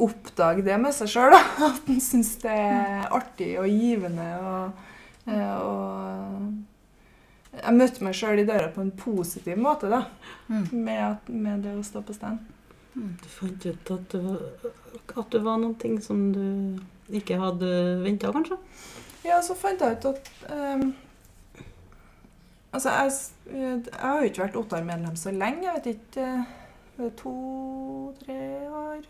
oppdage 0.04 0.64
det 0.66 0.76
med 0.80 0.94
seg 0.94 1.10
sjøl, 1.10 1.36
at 1.68 1.90
en 1.90 2.02
syns 2.02 2.34
det 2.42 2.54
er 2.54 3.10
artig 3.14 3.54
og 3.62 3.68
givende 3.70 4.30
og, 4.40 4.86
uh, 5.28 5.58
og 5.58 6.73
jeg 7.60 7.76
møtte 7.76 8.04
meg 8.04 8.16
sjøl 8.18 8.42
i 8.42 8.48
døra 8.48 8.70
på 8.74 8.82
en 8.84 8.92
positiv 8.98 9.58
måte, 9.60 9.90
da. 9.92 10.04
Mm. 10.48 10.66
Med, 10.72 11.00
at, 11.06 11.30
med 11.30 11.64
det 11.66 11.76
å 11.78 11.84
stå 11.86 12.02
på 12.06 12.16
stand. 12.16 12.42
Du 12.94 13.28
fant 13.28 13.64
ut 13.66 13.90
at 13.90 14.12
det 14.12 14.20
var, 14.22 14.42
at 15.18 15.32
det 15.32 15.40
var 15.42 15.58
noe 15.58 15.94
som 16.02 16.28
du 16.34 17.14
ikke 17.14 17.38
hadde 17.40 17.70
venta, 18.04 18.30
kanskje? 18.34 18.58
Ja, 19.24 19.40
så 19.42 19.56
fant 19.58 19.82
jeg 19.82 19.98
ut 19.98 20.06
at 20.12 20.30
um, 20.52 20.92
Altså, 22.74 22.90
jeg, 22.90 23.12
jeg 23.54 24.00
har 24.00 24.16
jo 24.18 24.28
ikke 24.28 24.42
vært 24.42 24.56
Ottar-medlem 24.58 25.14
så 25.14 25.30
lenge. 25.30 25.62
Jeg 25.62 25.74
vet 25.76 25.84
ikke 25.92 26.24
eh, 26.26 27.12
To-tre 27.20 28.38
år. 28.66 29.04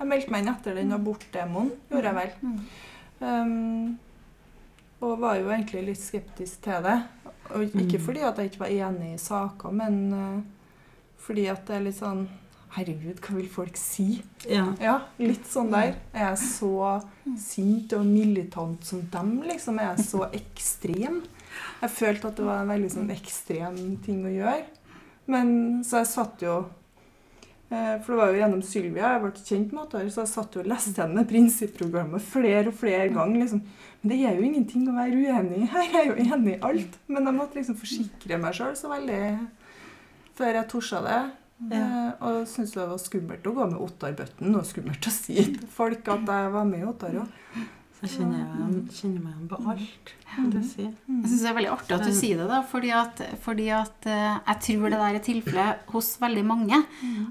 Jeg 0.00 0.08
meldte 0.10 0.34
meg 0.34 0.42
inn 0.42 0.50
etter 0.50 0.74
den 0.80 0.96
abortdemoen, 0.96 1.70
gjorde 1.92 2.10
jeg 2.10 2.16
vel. 2.18 2.32
Mm. 2.42 2.56
Um, 3.20 3.98
og 5.04 5.20
var 5.22 5.38
jo 5.38 5.52
egentlig 5.54 5.84
litt 5.92 6.02
skeptisk 6.02 6.64
til 6.66 6.82
det. 6.88 6.96
Og 7.52 7.62
ikke 7.68 7.98
Mm. 7.98 8.04
fordi 8.06 8.20
at 8.24 8.36
jeg 8.38 8.50
ikke 8.50 8.60
var 8.64 8.72
enig 8.88 9.14
i 9.14 9.18
saker, 9.18 9.72
men 9.72 10.12
uh, 10.12 10.40
fordi 11.18 11.46
at 11.52 11.66
det 11.66 11.76
er 11.76 11.80
litt 11.84 11.98
sånn 12.00 12.24
Herregud, 12.74 13.20
hva 13.22 13.34
vil 13.36 13.48
folk 13.48 13.76
si? 13.78 14.20
Ja. 14.50 14.64
Ja, 14.82 14.94
litt 15.20 15.44
sånn 15.46 15.68
der. 15.70 15.92
Er 16.12 16.32
jeg 16.32 16.38
så 16.42 17.02
sint 17.38 17.92
og 17.94 18.04
militant 18.04 18.82
som 18.84 19.04
dem, 19.12 19.42
liksom? 19.46 19.78
Er 19.78 19.92
jeg 19.94 20.06
så 20.08 20.24
ekstrem? 20.40 21.20
Jeg 21.80 21.90
følte 21.94 22.32
at 22.32 22.36
det 22.40 22.44
var 22.48 22.64
en 22.64 22.72
veldig 22.72 22.90
sånn 22.90 23.12
ekstrem 23.14 23.78
ting 24.02 24.24
å 24.26 24.32
gjøre. 24.32 24.64
Men 25.30 25.84
så 25.86 26.00
jeg 26.02 26.10
satt 26.16 26.42
jo 26.42 26.56
For 28.04 28.12
det 28.12 28.18
var 28.20 28.30
jo 28.32 28.40
gjennom 28.40 28.62
Sylvia 28.66 29.12
jeg 29.14 29.22
ble 29.22 29.32
kjent 29.40 29.74
med 29.74 29.94
henne, 29.96 30.12
så 30.14 30.22
jeg 30.22 30.32
satt 30.32 30.56
jo 30.56 30.62
og 30.62 30.70
leste 30.70 31.00
henne 31.02 31.24
prinsipprogrammet 31.30 32.24
flere 32.24 32.70
og 32.70 32.78
flere 32.78 33.08
ganger. 33.14 33.44
liksom. 33.44 33.62
Men 34.02 34.12
det 34.12 34.18
er 34.20 34.36
jo 34.38 34.48
ingenting 34.48 34.88
å 34.90 34.96
være 34.96 35.20
uenig 35.20 35.62
i 35.62 35.70
her. 35.72 35.86
Jeg 35.94 36.00
er 36.00 36.10
jo 36.10 36.18
enig 36.26 36.56
i 36.56 36.60
alt. 36.68 36.98
Men 37.08 37.30
jeg 37.30 37.38
måtte 37.38 37.58
liksom 37.58 37.78
forsikre 37.80 38.38
meg 38.42 38.56
sjøl 38.58 38.74
så 38.76 38.90
veldig 38.92 39.22
før 40.34 40.58
jeg 40.58 40.68
torde 40.72 41.00
det. 41.06 41.22
Ja. 41.70 41.78
Eh, 41.78 42.10
og 42.26 42.40
syntes 42.50 42.74
det 42.74 42.86
var 42.90 43.00
skummelt 43.00 43.46
å 43.46 43.54
gå 43.54 43.66
med 43.70 43.80
Ottar-bøtten 43.84 44.58
og 44.58 44.66
skummelt 44.68 45.06
å 45.08 45.12
si 45.14 45.36
til 45.38 45.68
folk 45.70 46.10
at 46.12 46.26
jeg 46.26 46.52
var 46.56 46.66
med 46.68 46.82
i 46.82 46.88
Ottar 46.90 47.20
òg. 47.22 47.38
Jeg 48.04 48.18
kjenner, 48.18 48.40
jeg 48.44 48.98
kjenner 48.98 49.22
meg 49.24 49.32
igjen 49.32 49.48
på 49.48 49.58
alt 49.72 50.10
du 50.50 50.58
sier. 50.66 50.90
Jeg 51.08 51.28
syns 51.30 51.42
det 51.44 51.48
er 51.50 51.56
veldig 51.56 51.70
artig 51.72 51.94
at 51.94 52.04
du 52.04 52.12
sier 52.14 52.40
det, 52.40 52.46
da, 52.50 52.58
fordi 52.66 52.90
at, 52.94 53.22
fordi 53.44 53.68
at 53.72 54.08
eh, 54.10 54.38
jeg 54.50 54.60
tror 54.66 54.92
det 54.92 54.98
der 54.98 55.18
er 55.18 55.24
tilfellet 55.24 55.92
hos 55.94 56.08
veldig 56.20 56.44
mange. 56.48 56.80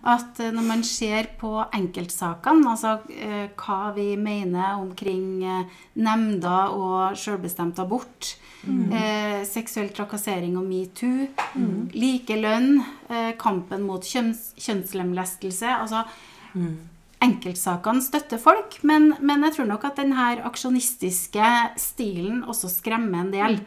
At 0.07 0.39
eh, 0.41 0.53
når 0.55 0.67
man 0.69 0.83
ser 0.87 1.29
på 1.39 1.51
enkeltsakene, 1.67 2.73
altså 2.73 2.95
eh, 3.11 3.51
hva 3.59 3.91
vi 3.97 4.07
mener 4.17 4.79
omkring 4.79 5.43
nemnda 5.43 6.13
nemnder 6.13 6.73
og 6.77 7.17
selvbestemt 7.19 7.79
abort, 7.83 8.33
eh, 8.65 9.43
seksuell 9.47 9.91
trakassering 9.95 10.57
og 10.57 10.67
metoo, 10.67 11.27
likelønn, 11.93 12.77
eh, 13.09 13.33
kampen 13.39 13.85
mot 13.85 14.05
kjønns, 14.05 14.53
kjønnslemlestelse 14.63 15.75
altså 15.79 16.05
Mm. 16.53 16.77
Enkeltsakene 17.23 18.01
støtter 18.03 18.37
folk, 18.41 18.79
men, 18.83 19.13
men 19.23 19.45
jeg 19.47 19.55
tror 19.57 19.69
nok 19.69 19.85
at 19.87 19.99
denne 20.01 20.25
aksjonistiske 20.49 21.51
stilen 21.79 22.41
også 22.43 22.69
skremmer 22.73 23.23
en 23.23 23.31
del. 23.33 23.59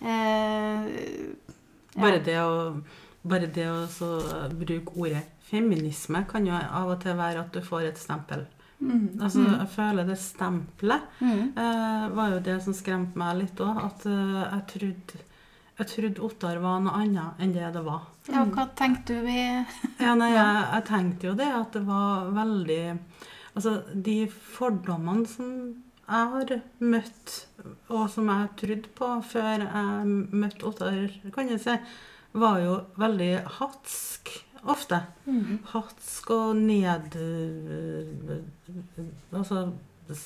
Eh, 0.00 0.86
ja. 1.96 2.00
Bare 2.00 2.20
det 2.24 2.36
å, 2.40 2.54
bare 3.26 3.48
det 3.50 3.66
å 3.70 3.82
så 3.90 4.12
bruke 4.54 4.94
ordet 4.96 5.24
feminisme 5.50 6.22
kan 6.30 6.46
jo 6.46 6.54
av 6.54 6.92
og 6.94 7.00
til 7.02 7.16
være 7.18 7.42
at 7.42 7.52
du 7.56 7.60
får 7.66 7.88
et 7.90 7.98
stempel. 8.00 8.46
Altså, 9.20 9.42
jeg 9.44 9.66
føler 9.74 10.06
det 10.08 10.14
stempelet 10.22 11.02
Mm. 11.20 11.52
eh, 11.58 12.06
var 12.16 12.30
jo 12.32 12.38
det 12.46 12.54
som 12.64 12.72
skremte 12.72 13.18
meg 13.20 13.36
litt 13.42 13.60
òg. 13.60 13.76
At 13.90 14.06
eh, 14.08 14.38
jeg 14.54 14.62
trodde 14.72 15.24
jeg 15.80 15.90
trodde 15.90 16.24
Ottar 16.26 16.60
var 16.62 16.80
noe 16.84 16.96
annet 17.00 17.40
enn 17.40 17.52
det 17.56 17.68
det 17.74 17.82
var. 17.86 18.08
ja, 18.28 18.44
hva 18.44 18.66
tenkte 18.76 19.16
du 19.18 19.26
vi 19.26 19.38
Ja, 20.04 20.14
nei, 20.18 20.30
jeg, 20.34 20.64
jeg 20.74 20.86
tenkte 20.90 21.30
jo 21.30 21.36
det, 21.38 21.50
at 21.60 21.76
det 21.76 21.84
var 21.88 22.32
veldig 22.36 22.82
Altså, 23.50 23.80
de 23.94 24.28
fordommene 24.30 25.26
som 25.26 25.48
jeg 26.10 26.28
har 26.34 26.52
møtt, 26.78 27.32
og 27.90 28.04
som 28.10 28.28
jeg 28.30 28.52
trodde 28.60 28.92
på 28.98 29.08
før 29.26 29.64
jeg 29.64 30.14
møtte 30.30 30.66
Ottar, 30.68 31.10
kan 31.34 31.50
jeg 31.50 31.58
si, 31.62 31.74
var 32.38 32.60
jo 32.62 32.76
veldig 32.98 33.30
hatsk 33.58 34.30
ofte. 34.70 35.00
Hatsk 35.72 36.30
og 36.34 36.62
ned... 36.62 37.18
Altså 39.34 39.64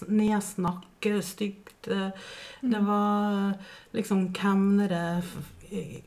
nedsnakke 0.09 1.19
stygt. 1.25 1.89
Det 1.89 2.81
var 2.87 3.55
liksom 3.97 4.29
hvem 4.37 4.65
dere 4.81 5.05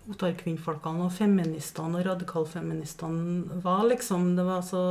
Ottar-kvinnfolkene 0.08 1.08
og 1.08 1.16
feministene 1.16 2.00
og 2.00 2.06
radikalfeministene 2.08 3.62
var, 3.64 3.84
liksom. 3.90 4.30
Det 4.38 4.46
var 4.48 4.62
så 4.64 4.84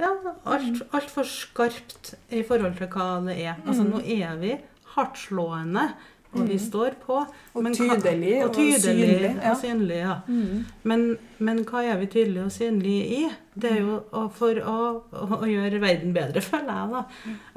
ja, 0.00 0.10
alt, 0.48 0.82
altfor 0.96 1.28
skarpt 1.28 2.14
i 2.32 2.42
forhold 2.46 2.78
til 2.78 2.88
hva 2.94 3.08
det 3.26 3.36
er. 3.42 3.58
Altså, 3.66 3.84
nå 3.86 4.00
er 4.00 4.38
vi 4.40 4.54
hardtslående, 4.94 5.86
og 6.32 6.48
vi 6.48 6.56
står 6.60 6.96
på. 7.02 7.18
Og 7.52 7.64
men 7.64 7.74
tydelig 7.76 8.34
og 8.46 8.54
tydelig 8.56 8.80
synlig, 8.80 9.30
ja. 9.36 9.50
og 9.50 9.60
synlig, 9.60 10.00
ja. 10.00 10.16
Mm. 10.26 10.64
Men, 10.88 11.06
men 11.38 11.62
hva 11.68 11.84
er 11.84 12.00
vi 12.00 12.08
tydelige 12.14 12.46
og 12.48 12.54
synlige 12.54 13.20
i? 13.20 13.22
Det 13.54 13.70
er 13.74 13.80
jo 13.82 14.26
for 14.36 14.60
å, 14.64 14.76
å, 15.12 15.40
gjøre 15.48 15.82
verden 15.82 16.14
bedre, 16.16 16.44
føler 16.50 16.72
jeg, 16.72 16.92
da. 16.96 17.04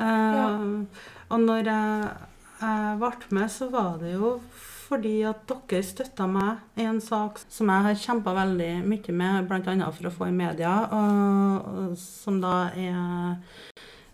Eh, 0.05 1.03
Og 1.33 1.41
når 1.41 1.71
jeg, 1.71 2.15
jeg 2.61 2.97
ble 3.01 3.37
med, 3.39 3.51
så 3.51 3.69
var 3.73 3.95
det 4.03 4.15
jo 4.17 4.37
fordi 4.85 5.15
at 5.25 5.47
dere 5.49 5.81
støtta 5.81 6.27
meg 6.29 6.77
i 6.77 6.85
en 6.85 6.99
sak 7.01 7.39
som 7.49 7.71
jeg 7.73 7.85
har 7.87 7.95
kjempa 7.97 8.35
veldig 8.37 8.71
mye 8.85 9.15
med, 9.17 9.47
bl.a. 9.49 9.87
for 9.89 10.09
å 10.09 10.13
få 10.13 10.27
i 10.29 10.35
media, 10.35 10.75
og, 10.93 11.71
og 11.71 11.95
som 11.97 12.37
da 12.43 12.67
er 12.77 12.99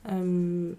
um, 0.08 0.72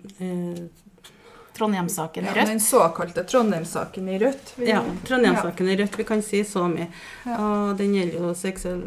eh, 1.62 2.22
i 2.22 2.26
Rødt. 2.26 2.36
Ja, 2.36 2.44
den 2.44 2.60
såkalte 2.60 3.24
Trondheim-saken 3.24 4.08
i 4.08 4.18
Rødt. 4.18 4.52
Vi- 4.56 4.68
Ja, 4.68 4.82
Trondheimssaken 5.06 5.68
i 5.68 5.76
Rødt. 5.76 5.98
Vi 5.98 6.04
kan 6.04 6.22
si 6.22 6.42
så 6.44 6.66
mye. 6.68 6.88
Ja. 7.24 7.36
Og 7.38 7.76
den 7.78 7.94
gjelder 7.94 8.18
jo 8.18 8.34
seksuell, 8.34 8.82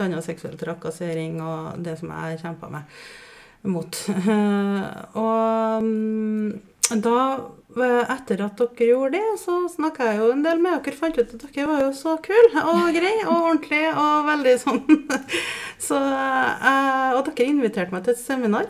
annet 0.00 0.24
seksuell 0.24 0.56
trakassering 0.58 1.40
og 1.42 1.82
det 1.82 1.98
som 1.98 2.08
jeg 2.10 2.40
kjempa 2.40 2.70
meg 2.70 2.82
mot. 3.64 3.96
og 5.14 5.82
mm, 5.82 6.60
da, 7.00 7.18
eh, 7.80 8.12
etter 8.12 8.42
at 8.44 8.58
dere 8.60 8.88
gjorde 8.90 9.16
det, 9.16 9.40
så 9.40 9.56
snakka 9.72 10.10
jeg 10.10 10.20
jo 10.20 10.30
en 10.34 10.42
del 10.44 10.60
med 10.60 10.82
dere. 10.84 10.96
Fant 10.98 11.18
ut 11.18 11.34
at 11.34 11.44
dere 11.46 11.66
var 11.70 11.80
jo 11.86 11.90
så 11.96 12.16
kule 12.24 12.64
og 12.64 12.90
greie 12.96 13.24
og 13.26 13.50
ordentlige 13.50 13.92
og 13.94 14.28
veldig 14.28 14.54
sånn. 14.62 14.82
så, 15.88 15.98
eh, 15.98 17.10
og 17.16 17.24
dere 17.30 17.48
inviterte 17.48 17.94
meg 17.94 18.04
til 18.04 18.14
et 18.16 18.20
seminar. 18.24 18.68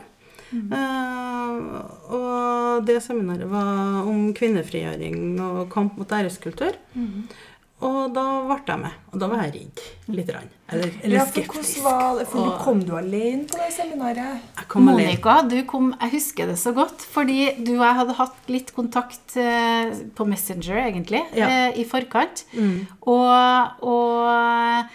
Eh, 0.54 2.14
og 2.14 2.84
det 2.86 3.00
seminaret 3.04 3.48
var 3.50 4.04
om 4.10 4.28
kvinnefrigjøring 4.36 5.40
og 5.42 5.66
kamp 5.72 5.96
mot 6.00 6.08
æreskultur. 6.14 6.76
Og 7.84 8.14
da 8.16 8.22
ble 8.48 8.56
jeg 8.70 8.80
med. 8.80 8.92
Og 9.12 9.18
da 9.20 9.26
var 9.28 9.40
jeg 9.44 9.52
redd. 9.58 9.80
Litt. 10.14 10.30
Rann. 10.32 10.46
Eller, 10.72 10.92
eller 11.04 11.16
Ja, 11.18 11.24
for 11.26 11.42
skeptisk. 11.42 11.82
var? 11.84 12.20
For 12.30 12.38
Og- 12.46 12.58
Kom 12.64 12.78
du 12.86 12.94
alene 12.96 13.44
på 13.50 13.58
det 13.60 13.72
seminaret? 13.74 14.40
Jeg 14.56 14.68
kom 14.68 14.88
alene. 14.88 15.08
Monica, 15.10 15.42
du 15.42 15.58
kom, 15.68 15.94
jeg 16.00 16.10
husker 16.14 16.46
det 16.46 16.56
så 16.56 16.72
godt, 16.72 17.02
fordi 17.02 17.50
du 17.64 17.74
og 17.74 17.84
jeg 17.84 17.94
hadde 17.98 18.14
hatt 18.14 18.48
litt 18.48 18.72
kontakt 18.74 19.36
eh, 19.36 19.90
på 20.16 20.24
Messenger, 20.26 20.76
egentlig, 20.86 21.22
Ja. 21.36 21.46
eh, 21.68 21.78
i 21.80 21.84
forkant. 21.84 22.44
Mm. 22.54 22.86
Og, 23.02 23.68
og 23.82 24.86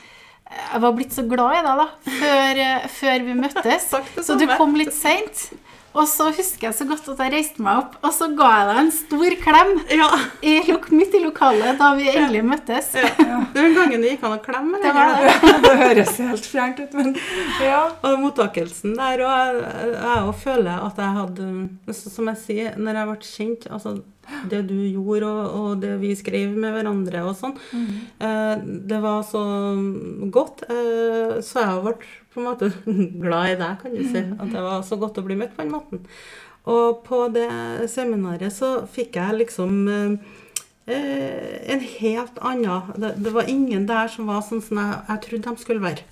jeg 0.50 0.82
var 0.82 0.94
blitt 0.98 1.14
så 1.16 1.24
glad 1.30 1.60
i 1.60 1.64
deg 1.66 1.82
da, 1.84 1.88
før, 2.20 2.62
eh, 2.68 2.86
før 3.00 3.26
vi 3.28 3.34
møttes. 3.38 3.90
Så 4.26 4.38
du 4.40 4.48
kom 4.58 4.74
litt 4.80 4.94
seint. 4.96 5.50
Og 5.90 6.06
så 6.06 6.28
husker 6.30 6.68
jeg 6.68 6.76
så 6.78 6.86
godt 6.86 7.08
at 7.10 7.22
jeg 7.26 7.32
reiste 7.34 7.64
meg 7.66 7.80
opp, 7.82 7.96
og 8.06 8.12
så 8.14 8.28
ga 8.38 8.50
jeg 8.60 8.66
deg 8.68 8.78
en 8.84 8.92
stor 8.94 9.36
klem 9.42 9.72
Ja. 9.98 10.10
i, 10.46 10.52
lok- 10.70 10.92
midt 10.94 11.16
i 11.18 11.22
lokalet 11.24 11.80
da 11.82 11.88
vi 11.98 12.06
endelig 12.12 12.44
møttes. 12.46 12.92
Det 12.94 13.08
var 13.26 13.48
Den 13.56 13.74
gangen 13.74 14.06
det 14.06 14.12
gikk 14.12 14.28
an 14.30 14.36
å 14.36 14.38
klemme. 14.46 14.78
Det 14.84 14.92
det. 14.94 15.08
det. 15.42 15.56
det 15.66 15.74
høres 15.82 16.14
helt 16.22 16.46
fjernt 16.46 16.84
ut, 16.84 16.94
men 16.94 17.10
ja. 17.66 17.82
Og 18.06 18.20
mottakelsen 18.22 18.94
der, 19.02 19.26
og 19.26 19.34
jeg, 19.34 19.90
jeg 19.98 20.22
også 20.30 20.38
føler 20.46 20.86
at 20.92 21.02
jeg 21.02 21.18
hadde 21.18 21.50
Som 22.06 22.30
jeg 22.36 22.42
sier, 22.46 22.78
når 22.78 23.02
jeg 23.02 23.10
ble 23.10 23.32
kjent 23.34 23.68
altså 23.74 23.96
Det 24.50 24.62
du 24.70 24.78
gjorde, 24.78 25.28
og, 25.28 25.56
og 25.60 25.84
det 25.84 25.96
vi 26.02 26.14
skrev 26.18 26.56
med 26.58 26.74
hverandre 26.76 27.24
og 27.28 27.36
sånn, 27.38 27.56
eh, 27.74 28.56
det 28.90 29.00
var 29.04 29.24
så 29.28 29.44
godt. 30.34 30.66
Eh, 30.70 31.40
så 31.46 31.66
jeg 31.66 31.86
ble 31.86 31.96
på 32.34 32.42
en 32.42 32.50
måte 32.50 32.72
glad 33.24 33.56
i 33.56 33.58
deg, 33.60 33.80
kan 33.82 33.96
du 33.96 34.04
si. 34.06 34.24
At 34.38 34.54
det 34.54 34.68
var 34.68 34.86
så 34.88 35.00
godt 35.02 35.20
å 35.22 35.26
bli 35.26 35.40
møtt 35.40 35.56
på 35.58 35.66
den 35.66 35.74
måten. 35.74 36.06
Og 36.70 37.02
på 37.08 37.24
det 37.34 37.50
seminaret 37.90 38.54
så 38.54 38.84
fikk 38.92 39.18
jeg 39.18 39.40
liksom 39.40 39.82
eh, 39.90 40.38
eh, 40.94 41.74
en 41.74 41.84
helt 41.96 42.40
annen 42.46 42.94
det, 43.00 43.16
det 43.24 43.34
var 43.34 43.50
ingen 43.50 43.88
der 43.90 44.12
som 44.12 44.30
var 44.30 44.44
sånn 44.46 44.62
som 44.64 44.82
jeg, 44.82 45.04
jeg 45.10 45.26
trodde 45.26 45.54
de 45.56 45.66
skulle 45.66 45.86
være. 45.88 46.08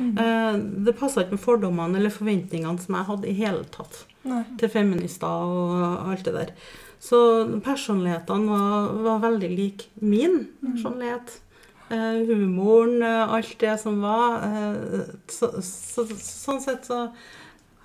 Eh, 0.00 0.54
det 0.86 0.94
passa 0.96 1.22
ikke 1.22 1.36
med 1.36 1.44
fordommene 1.44 1.98
eller 2.00 2.12
forventningene 2.12 2.80
som 2.80 2.96
jeg 2.96 3.08
hadde 3.10 3.28
i 3.28 3.36
hele 3.36 3.64
tatt 3.74 4.04
Nei. 4.24 4.42
til 4.60 4.72
feminister 4.72 5.28
og 5.28 6.08
alt 6.08 6.24
det 6.24 6.34
der. 6.36 6.54
Så 7.02 7.18
personlighetene 7.64 8.46
var, 8.52 8.92
var 9.02 9.22
veldig 9.24 9.48
lik 9.58 9.88
min 9.98 10.36
personlighet. 10.62 11.32
Eh, 11.90 12.20
humoren, 12.28 13.02
eh, 13.02 13.32
alt 13.36 13.56
det 13.58 13.74
som 13.82 13.98
var. 14.04 14.36
Eh, 14.46 15.00
så, 15.28 15.50
så, 15.66 16.06
sånn 16.14 16.62
sett 16.62 16.86
så 16.88 17.00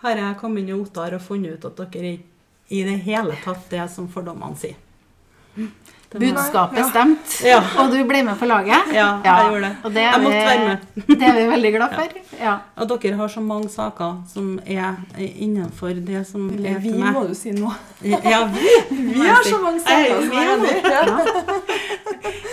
har 0.03 0.21
jeg 0.21 0.38
kommet 0.39 0.62
inn 0.63 0.69
i 0.69 0.77
Ottar 0.77 1.17
og 1.17 1.24
funnet 1.25 1.57
ut 1.57 1.65
at 1.71 1.81
dere 1.95 2.13
er 2.13 2.19
i 2.69 2.83
det 2.86 2.97
hele 3.07 3.33
tatt 3.43 3.65
det 3.74 3.88
som 3.89 4.07
fordommene 4.12 4.59
sier. 4.59 4.77
Må- 5.57 5.71
Budskapet 6.10 6.78
Ja. 6.78 6.90
stemte, 6.90 7.44
Ja. 7.44 7.60
og 7.80 7.92
du 7.92 8.04
ble 8.08 8.24
med 8.24 8.36
på 8.40 8.46
laget. 8.48 8.68
Ja, 8.94 9.20
Ja, 9.26 9.36
jeg 9.36 9.50
gjorde 9.50 9.62
det. 9.62 9.76
Og 9.84 9.92
det 9.94 10.02
er, 10.04 10.12
Jeg 10.12 10.22
måtte 10.24 10.38
være 10.38 10.68
med. 10.68 10.78
vi, 10.96 11.16
det 11.20 11.24
er 11.28 11.34
vi 11.34 11.48
veldig 11.52 11.72
glad 11.76 11.90
for. 11.96 12.04
Ja. 12.40 12.54
Og 12.78 12.90
dere 13.04 13.16
har 13.18 13.28
så 13.28 13.40
mange 13.42 13.70
saker 13.70 14.24
som 14.34 14.60
er 14.66 14.96
innenfor 15.18 15.94
det 16.06 16.28
som 16.28 16.50
Eller 16.50 16.70
er 16.76 16.80
vi, 16.80 16.90
til 16.92 17.00
meg. 17.00 17.14
må 17.14 17.28
jo 17.28 17.34
si 17.34 17.52
noe. 17.52 17.74
Ja, 18.04 18.46
vi. 18.46 18.68
Vi 19.14 19.28
har 19.28 19.44
så 19.44 19.58
mange 19.62 19.82
Jeg 19.88 19.98
vi 20.06 20.08
saker 20.08 20.22
som 20.22 20.38
er 20.38 20.46
enig. 20.56 20.84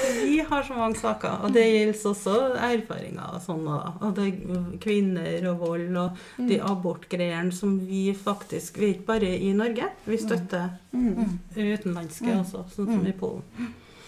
har 0.54 0.64
så 0.66 0.74
mange 0.78 0.96
saker, 0.98 1.44
og 1.44 1.52
det 1.54 1.64
gjelder 1.66 2.00
også 2.10 2.34
erfaringer 2.70 3.34
og 3.36 3.40
sånn. 3.44 3.64
Og 3.68 4.14
det 4.16 4.26
er 4.30 4.78
kvinner 4.82 5.48
og 5.52 5.58
vold 5.66 5.96
og 6.00 6.18
de 6.48 6.58
abortgreiene 6.64 7.52
som 7.52 7.76
vi 7.86 8.06
faktisk 8.16 8.76
Vi 8.80 8.88
er 8.90 8.94
ikke 8.96 9.06
bare 9.12 9.32
i 9.38 9.52
Norge, 9.52 9.90
vi 10.06 10.16
støtter 10.18 10.70
Mm. 10.94 11.38
utenlandske 11.56 12.30
også, 12.38 12.64
sånn 12.70 12.86
som 12.92 13.06
i 13.06 13.12
Polen. 13.12 13.42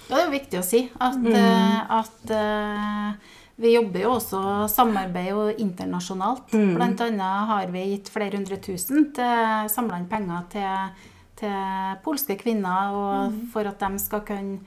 Ja, 0.09 0.17
det 0.17 0.23
er 0.23 0.27
jo 0.29 0.37
viktig 0.39 0.59
å 0.61 0.65
si 0.65 0.91
at, 1.01 1.17
Mm. 1.19 1.35
eh, 1.35 1.81
at 1.91 2.31
eh, 2.31 3.13
vi 3.59 3.73
jobber 3.75 4.01
jo 4.03 4.11
også 4.21 4.69
samarbeid 4.71 5.29
jo 5.31 5.49
internasjonalt. 5.59 6.53
Mm. 6.53 6.75
Blant 6.77 7.01
annet 7.01 7.47
har 7.49 7.67
vi 7.73 7.85
gitt 7.97 8.09
flere 8.09 8.37
hundre 8.37 8.57
tusen 8.59 9.13
til 9.13 9.69
samla 9.73 9.99
inn 9.99 10.07
penger 10.07 10.45
til, 10.51 10.91
til 11.37 11.97
polske 12.05 12.37
kvinner 12.39 12.93
og 12.95 13.33
Mm. 13.33 13.47
for 13.53 13.67
at 13.67 13.79
de 13.81 13.99
skal 13.99 14.21
kunne 14.21 14.59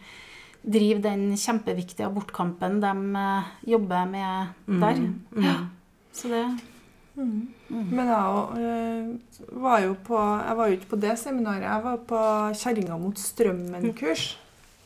drive 0.64 1.02
den 1.04 1.30
kjempeviktige 1.40 2.08
abortkampen 2.10 2.82
de 2.84 2.96
eh, 3.24 3.54
jobber 3.76 4.10
med 4.10 4.52
der. 4.68 5.00
Mm. 5.00 5.46
Ja. 5.46 5.56
Så 6.14 6.32
det 6.34 6.44
Mm. 7.20 7.50
Men 7.92 8.08
jeg 8.08 8.60
eh, 8.64 9.48
var 9.60 9.82
jo 9.84 9.96
på 10.08 10.20
Jeg 10.20 10.58
var 10.58 10.70
jo 10.70 10.78
ikke 10.78 10.92
på 10.94 11.00
det 11.04 11.16
seminaret. 11.20 11.66
Jeg 11.66 11.84
var 11.84 11.98
på 12.08 12.22
Kjerringa 12.62 13.00
mot 13.02 13.20
strømmen-kurs. 13.20 14.30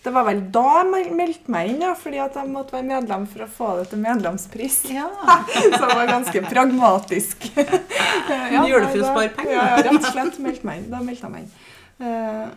Det 0.04 0.12
var 0.12 0.26
vel 0.28 0.42
da 0.52 0.64
jeg 0.82 1.14
meldte 1.16 1.52
meg 1.54 1.70
inn, 1.72 1.84
ja, 1.86 1.94
fordi 1.96 2.18
at 2.20 2.36
jeg 2.36 2.50
måtte 2.52 2.76
være 2.76 2.90
medlem 2.90 3.28
for 3.30 3.46
å 3.46 3.48
få 3.48 3.70
det 3.78 3.86
til 3.94 4.02
medlemspris. 4.04 4.82
Ja. 4.92 5.06
Så 5.78 5.80
det 5.80 5.94
var 5.94 6.10
ganske 6.10 6.42
pragmatisk. 6.50 7.48
Du 7.54 8.68
gjør 8.68 8.84
det 8.84 8.90
for 8.90 9.00
å 9.00 9.14
spare 9.14 9.32
penger. 9.38 9.54
Ja, 9.54 9.70
ja, 9.70 9.78
rett 9.86 10.02
og 10.02 10.10
slett 10.10 10.42
meldte 10.44 10.68
meg 10.68 10.82
inn. 10.82 10.90
Da 10.92 11.00
meldte 11.06 11.30
jeg 11.30 11.36
meg 11.38 11.46
inn. 11.46 12.52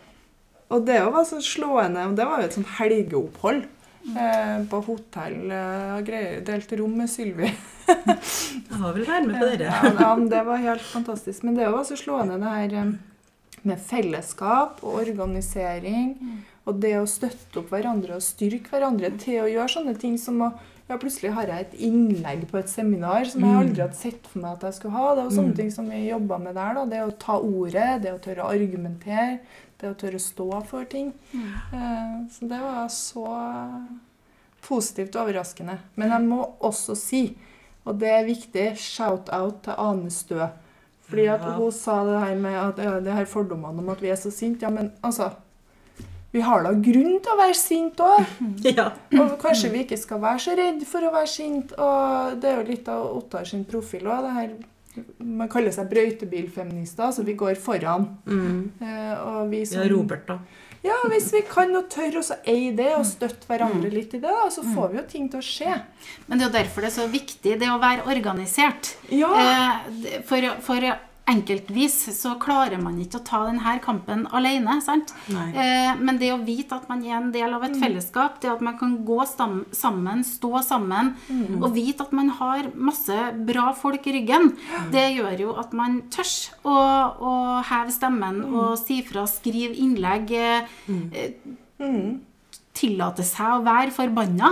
Eh, 0.69 0.75
og 0.77 0.85
det 0.87 1.01
var 1.13 1.25
så 1.25 1.39
slående. 1.43 2.07
og 2.09 2.17
Det 2.17 2.27
var 2.27 2.41
jo 2.43 2.47
et 2.49 2.55
sånt 2.55 2.67
helgeopphold. 2.79 3.65
Eh, 4.07 4.59
på 4.71 4.79
hotell 4.87 5.51
eh, 5.51 5.97
og 5.99 6.05
greier. 6.07 6.41
Delte 6.47 6.77
rom 6.79 6.93
med 6.97 7.09
Sylvi. 7.11 7.49
Jeg 7.89 8.79
har 8.79 8.93
vel 8.95 9.05
vært 9.07 9.27
med 9.27 9.41
på 9.41 9.49
dere. 9.51 9.67
Ja, 9.71 9.91
ja, 9.99 10.15
men 10.15 10.29
det 10.31 10.45
var 10.47 10.57
helt 10.63 10.83
fantastisk. 10.83 11.43
Men 11.43 11.57
det 11.59 11.67
var 11.73 11.83
så 11.89 11.97
slående 11.99 12.39
det 12.39 12.53
her 12.55 12.77
eh, 12.85 12.93
med 13.67 13.81
fellesskap 13.83 14.79
og 14.87 15.01
organisering. 15.03 16.15
Og 16.67 16.79
det 16.83 16.95
å 17.01 17.07
støtte 17.11 17.61
opp 17.63 17.71
hverandre 17.75 18.15
og 18.19 18.23
styrke 18.23 18.71
hverandre 18.75 19.11
til 19.23 19.43
å 19.45 19.51
gjøre 19.51 19.71
sånne 19.75 19.97
ting 20.03 20.17
som 20.19 20.41
å 20.43 20.53
ja, 20.87 20.95
Plutselig 21.03 21.33
har 21.35 21.49
jeg 21.51 21.65
et 21.65 21.73
innlegg 21.83 22.45
på 22.47 22.61
et 22.61 22.69
seminar 22.71 23.25
som 23.27 23.41
jeg 23.43 23.51
Mm. 23.51 23.59
aldri 23.59 23.83
hadde 23.83 23.97
sett 23.99 24.27
for 24.31 24.39
meg 24.39 24.53
at 24.53 24.63
jeg 24.69 24.75
skulle 24.77 24.95
ha. 24.95 25.15
Det 25.17 25.23
er 25.25 25.27
jo 25.27 25.35
sånne 25.41 25.51
Mm. 25.51 25.57
ting 25.57 25.71
som 25.75 25.89
vi 25.91 26.09
jobba 26.13 26.39
med 26.39 26.55
der. 26.55 26.75
da, 26.75 26.85
Det 26.87 27.01
å 27.03 27.19
ta 27.19 27.39
ordet, 27.41 28.03
det 28.03 28.13
å 28.15 28.21
tørre 28.23 28.45
å 28.47 28.53
argumentere, 28.55 29.41
det 29.81 29.91
å 29.91 29.97
tørre 29.99 30.17
å 30.21 30.25
stå 30.25 30.47
for 30.71 30.85
ting. 30.91 31.13
Eh, 31.35 32.15
Så 32.33 32.49
det 32.49 32.61
var 32.63 32.89
så 32.89 33.27
positivt 34.67 35.15
og 35.17 35.27
overraskende. 35.29 35.79
Men 35.97 36.11
jeg 36.15 36.27
må 36.27 36.43
også 36.65 36.97
si, 36.99 37.25
og 37.87 37.99
det 38.01 38.11
er 38.11 38.25
viktig, 38.27 38.69
shout-out 38.83 39.61
til 39.67 39.77
Ane 39.79 40.11
Stø. 40.11 40.49
Fordi 41.07 41.27
at 41.31 41.45
hun 41.55 41.71
sa 41.71 42.01
det 42.05 42.19
her 42.25 42.35
med 42.41 42.57
at, 42.59 42.79
ja, 42.83 42.97
det 43.01 43.13
her 43.15 43.29
fordommene 43.31 43.79
om 43.79 43.91
at 43.93 44.01
vi 44.03 44.11
er 44.11 44.19
så 44.19 44.33
sinte. 44.35 44.67
Ja, 44.67 44.71
men 44.75 44.93
altså 45.07 45.31
Vi 46.35 46.41
har 46.43 46.65
da 46.67 46.73
grunn 46.75 47.15
til 47.23 47.33
å 47.33 47.37
være 47.39 47.55
sinte 47.57 48.03
òg. 48.05 48.27
Ja. 48.77 48.91
Og 49.23 49.37
kanskje 49.41 49.71
vi 49.73 49.85
ikke 49.87 49.97
skal 49.97 50.19
være 50.21 50.43
så 50.43 50.57
redd 50.59 50.83
for 50.85 51.07
å 51.07 51.13
være 51.15 51.31
sinte. 51.31 51.79
Og 51.81 52.35
det 52.43 52.51
er 52.51 52.59
jo 52.59 52.67
litt 52.73 52.89
av 52.93 53.07
Ottar 53.17 53.47
sin 53.49 53.63
profil 53.65 54.05
òg. 54.11 54.27
Det 54.27 54.33
her 54.35 54.51
Man 55.19 55.49
kaller 55.53 55.75
seg 55.75 55.89
brøytebilfeminister, 55.91 57.11
så 57.13 57.25
vi 57.27 57.35
går 57.39 57.59
foran. 57.61 58.09
Mm. 58.27 58.61
Eh, 58.81 59.13
og 59.27 59.51
vi 59.51 59.65
som 59.69 59.83
ja, 59.83 59.89
Robert, 59.93 60.27
da. 60.29 60.39
ja, 60.87 60.97
hvis 61.13 61.29
vi 61.35 61.43
kan 61.49 61.75
og 61.77 61.89
tør 61.93 62.21
å 62.21 62.25
eie 62.49 62.73
det, 62.77 62.93
og 62.97 63.07
støtte 63.09 63.49
hverandre 63.51 63.91
litt 63.93 64.15
i 64.17 64.21
det, 64.23 64.31
da, 64.31 64.47
så 64.53 64.65
får 64.65 64.93
vi 64.93 65.01
jo 65.01 65.07
ting 65.11 65.29
til 65.33 65.43
å 65.43 65.47
skje. 65.47 65.81
Men 66.27 66.39
det 66.39 66.47
er 66.47 66.51
jo 66.51 66.57
derfor 66.59 66.87
det 66.87 66.93
er 66.93 66.97
så 66.99 67.09
viktig 67.13 67.59
det 67.61 67.71
å 67.73 67.81
være 67.83 68.07
organisert. 68.13 68.95
Ja. 69.13 69.33
Eh, 69.37 70.21
For, 70.27 70.51
for 70.65 70.91
enkeltvis 71.29 71.95
så 72.21 72.37
klarer 72.39 72.79
man 72.83 72.99
ikke 73.03 73.19
å 73.21 73.25
ta 73.27 73.41
denne 73.49 73.79
kampen 73.83 74.27
alene. 74.33 74.81
sant? 74.83 75.13
Eh, 75.55 75.95
Men 75.99 76.19
det 76.19 76.31
å 76.33 76.45
vite 76.45 76.73
at 76.77 76.89
man 76.89 77.03
er 77.05 77.17
en 77.17 77.33
del 77.33 77.53
av 77.55 77.65
et 77.65 77.75
fellesskap, 77.77 78.41
det 78.41 78.51
at 78.53 78.61
man 78.61 78.79
kan 78.79 79.05
gå 79.05 79.27
sammen, 79.27 80.23
stå 80.25 80.63
sammen, 80.63 81.15
og 81.63 81.75
vite 81.75 82.03
at 82.07 82.13
man 82.13 82.29
har 82.29 82.71
masse 82.75 83.17
bra 83.47 83.73
folk 83.75 84.07
i 84.07 84.13
ryggen, 84.21 84.57
det 84.93 85.17
gjør 85.17 85.39
jo 85.41 85.57
at 85.59 85.73
man 85.73 86.03
tør 86.11 86.31
å, 86.65 86.77
å 87.21 87.63
heve 87.65 87.91
stemmen 87.93 88.43
og 88.45 88.79
si 88.79 89.03
fra, 89.03 89.27
skrive 89.27 89.75
innlegg, 89.75 90.31
eh, 90.33 90.67
eh, 91.13 91.31
Mm. 91.79 92.21
Tillate 92.77 93.25
seg 93.27 93.55
å 93.57 93.63
være 93.67 93.93
forbanna. 93.95 94.51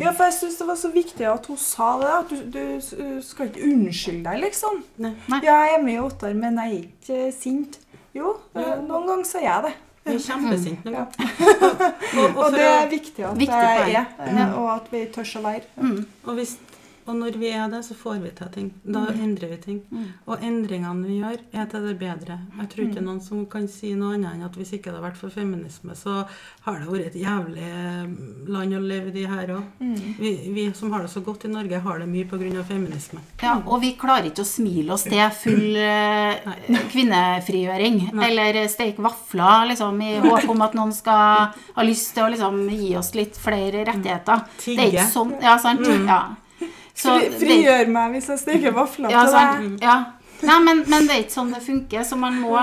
Ja, 0.00 0.10
for 0.12 0.26
jeg 0.28 0.36
syns 0.40 0.58
det 0.60 0.66
var 0.68 0.78
så 0.80 0.90
viktig 0.92 1.26
at 1.30 1.46
hun 1.50 1.58
sa 1.62 1.90
det. 2.00 2.10
At 2.16 2.32
du, 2.32 2.56
du 2.90 3.20
skal 3.24 3.48
ikke 3.50 3.62
unnskylde 3.68 4.24
deg, 4.26 4.42
liksom. 4.48 4.80
Nei. 5.04 5.12
Nei. 5.30 5.38
Ja, 5.46 5.60
jeg 5.68 5.78
er 5.78 5.84
med 5.86 5.94
i 5.94 6.00
Ottar, 6.02 6.34
men 6.36 6.58
jeg 6.64 6.74
er 6.74 6.82
ikke 6.90 7.30
sint. 7.36 7.78
Jo, 8.16 8.34
eh, 8.58 8.74
noen 8.82 9.06
ganger 9.06 9.28
så 9.30 9.38
er 9.40 9.46
jeg 9.46 9.68
det. 9.68 9.72
Vi 10.00 10.14
er 10.16 10.22
kjempesinte 10.24 10.90
noen 10.90 10.96
Ja. 10.96 11.06
ganger. 11.14 11.94
Og, 12.20 12.24
og, 12.24 12.38
Og 12.42 12.54
det 12.56 12.62
er 12.66 12.88
viktig 12.90 13.24
at 13.28 13.36
Viktig 13.38 13.58
jeg 13.62 13.94
er, 14.00 14.54
og 14.58 14.66
at 14.72 14.86
vi 14.90 15.04
tør 15.14 15.28
å 15.38 15.42
være. 15.44 15.66
Mm. 15.78 15.98
Og, 16.24 16.30
hvis, 16.38 16.56
og 17.06 17.16
når 17.16 17.36
vi 17.40 17.48
er 17.50 17.68
det, 17.72 17.80
så 17.84 17.94
får 17.96 18.18
vi 18.22 18.30
til 18.38 18.48
ting. 18.54 18.68
Da 18.84 19.06
endrer 19.12 19.48
vi 19.50 19.56
ting. 19.62 19.78
Mm. 19.90 20.04
Og 20.26 20.42
endringene 20.46 21.06
vi 21.06 21.16
gjør, 21.20 21.38
er 21.52 21.66
til 21.72 21.86
det 21.88 21.98
bedre. 21.98 22.38
Jeg 22.60 22.68
tror 22.72 22.84
Mm. 22.84 22.90
ikke 22.90 23.02
noen 23.04 23.20
som 23.22 23.46
kan 23.46 23.66
si 23.68 23.94
noe 23.94 24.14
annet 24.14 24.34
enn 24.34 24.44
at 24.44 24.54
hvis 24.56 24.72
ikke 24.76 24.84
det 24.90 24.94
hadde 24.94 25.06
vært 25.08 25.16
for 25.20 25.30
feminisme, 25.30 25.94
så 25.96 26.26
har 26.66 26.78
det 26.78 26.88
vært 26.88 27.06
et 27.06 27.18
jævlig 27.22 27.64
eh, 27.66 28.06
land 28.48 28.74
å 28.74 28.80
leve 28.80 29.14
i 29.18 29.24
her 29.26 29.46
òg. 29.56 29.64
Mm. 29.80 29.96
Vi, 30.18 30.32
vi 30.54 30.72
som 30.72 30.92
har 30.92 31.02
det 31.02 31.10
så 31.10 31.22
godt 31.24 31.44
i 31.44 31.48
Norge, 31.48 31.80
har 31.80 31.98
det 31.98 32.08
mye 32.08 32.24
pga. 32.30 32.62
feminisme. 32.64 33.20
Ja, 33.42 33.56
og 33.66 33.80
vi 33.80 33.92
klarer 33.96 34.26
ikke 34.30 34.42
å 34.44 34.50
smile 34.50 34.92
oss 34.92 35.04
til 35.04 35.30
full 35.30 35.76
eh, 35.76 36.36
kvinnefrigjøring. 36.92 38.10
Nei. 38.14 38.28
Eller 38.30 38.60
steke 38.68 39.02
vafler 39.02 39.68
liksom, 39.72 40.00
i 40.02 40.18
håp 40.24 40.48
om 40.52 40.62
at 40.66 40.74
noen 40.78 40.92
skal 40.94 41.50
ha 41.76 41.82
lyst 41.86 42.14
til 42.14 42.24
å 42.26 42.30
liksom, 42.32 42.62
gi 42.70 42.94
oss 43.00 43.12
litt 43.18 43.36
flere 43.40 43.84
rettigheter. 43.88 44.44
Det 44.64 44.78
er 44.78 44.92
ikke 44.94 45.08
sånn. 45.12 45.34
Ja, 45.42 45.56
sant? 45.62 45.86
Ja. 46.06 46.20
Så 47.02 47.16
frigjør 47.40 47.84
det- 47.84 47.88
meg 47.96 48.12
hvis 48.14 48.28
jeg 48.32 48.38
steker 48.44 48.72
vafler 48.76 49.10
Ja, 49.10 49.24
til 49.24 49.32
deg. 49.70 49.82
Ja. 49.82 49.98
Nei, 50.42 50.58
men, 50.64 50.78
men 50.88 51.06
det 51.06 51.10
er 51.16 51.22
ikke 51.26 51.34
sånn 51.36 51.50
det 51.52 51.60
funker. 51.62 52.00
Så 52.08 52.16
man 52.16 52.38
må, 52.40 52.54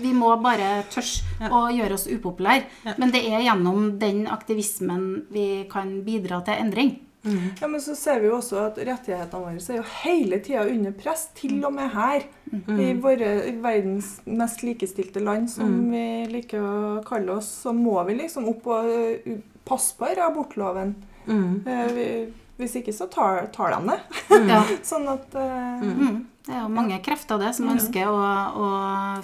vi 0.00 0.12
må 0.14 0.30
bare 0.42 0.84
tørre 0.92 1.24
Ja. 1.40 1.48
å 1.50 1.64
gjøre 1.74 1.94
oss 1.94 2.06
upopulære. 2.06 2.64
Ja. 2.84 2.94
Men 2.98 3.10
det 3.10 3.24
er 3.26 3.40
gjennom 3.42 3.98
den 3.98 4.26
aktivismen 4.30 5.26
vi 5.34 5.64
kan 5.70 6.02
bidra 6.06 6.44
til 6.46 6.54
endring. 6.54 7.00
Mm. 7.26 7.58
Ja, 7.60 7.66
men 7.66 7.80
så 7.82 7.96
ser 7.98 8.20
vi 8.22 8.28
jo 8.28 8.36
også 8.36 8.60
at 8.68 8.76
rettighetene 8.86 9.42
våre 9.42 9.58
er 9.58 9.80
jo 9.80 9.86
hele 10.04 10.38
tida 10.38 10.62
under 10.70 10.92
press, 10.92 11.24
til 11.34 11.56
og 11.66 11.72
med 11.74 11.90
her. 11.90 12.22
I 12.70 12.92
våre 13.02 13.32
i 13.48 13.56
verdens 13.60 14.20
mest 14.26 14.62
likestilte 14.62 15.18
land, 15.20 15.50
som 15.50 15.66
Mm. 15.66 15.90
vi 15.90 16.32
liker 16.36 16.60
å 16.62 17.04
kalle 17.04 17.30
oss, 17.38 17.48
så 17.64 17.74
må 17.74 17.98
vi 18.06 18.14
liksom 18.20 18.46
opp 18.48 18.64
og 18.68 18.84
uh, 19.26 19.38
passe 19.64 19.96
på 19.98 20.06
abortloven. 20.14 20.94
Mm. 21.26 21.66
Eh, 21.66 21.86
vi, 21.96 22.32
hvis 22.56 22.78
ikke 22.80 22.94
så 22.94 23.08
tar, 23.12 23.46
tar 23.54 23.74
de 23.74 23.92
det. 23.92 23.98
Ja. 24.48 24.62
Sånn 24.90 25.06
at 25.12 25.36
uh... 25.36 25.84
Mm. 25.84 26.24
Det 26.46 26.54
er 26.54 26.60
jo 26.62 26.70
mange 26.70 27.00
krefter 27.02 27.40
det 27.42 27.48
som 27.56 27.72
ønsker 27.72 28.06
å, 28.06 28.18
å 28.22 28.66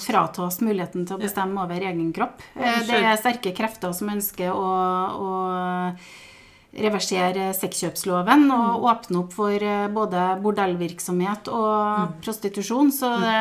frata 0.03 0.43
oss 0.49 0.59
muligheten 0.59 1.05
til 1.07 1.15
å 1.15 1.23
bestemme 1.23 1.63
over 1.63 1.79
egen 1.79 2.09
kropp. 2.15 2.43
Eh, 2.59 2.81
Det 2.89 2.99
er 2.99 3.21
sterke 3.21 3.53
krefter 3.55 3.95
som 3.95 4.11
ønsker 4.11 4.51
å, 4.51 4.73
å 5.23 5.31
reversere 6.83 7.53
sexkjøpsloven 7.55 8.49
og 8.51 8.89
åpne 8.91 9.23
opp 9.23 9.39
for 9.39 9.55
eh, 9.55 9.87
både 9.95 10.25
bordellvirksomhet 10.43 11.53
og 11.55 12.19
prostitusjon. 12.27 12.91
Så 12.91 13.13
det 13.23 13.39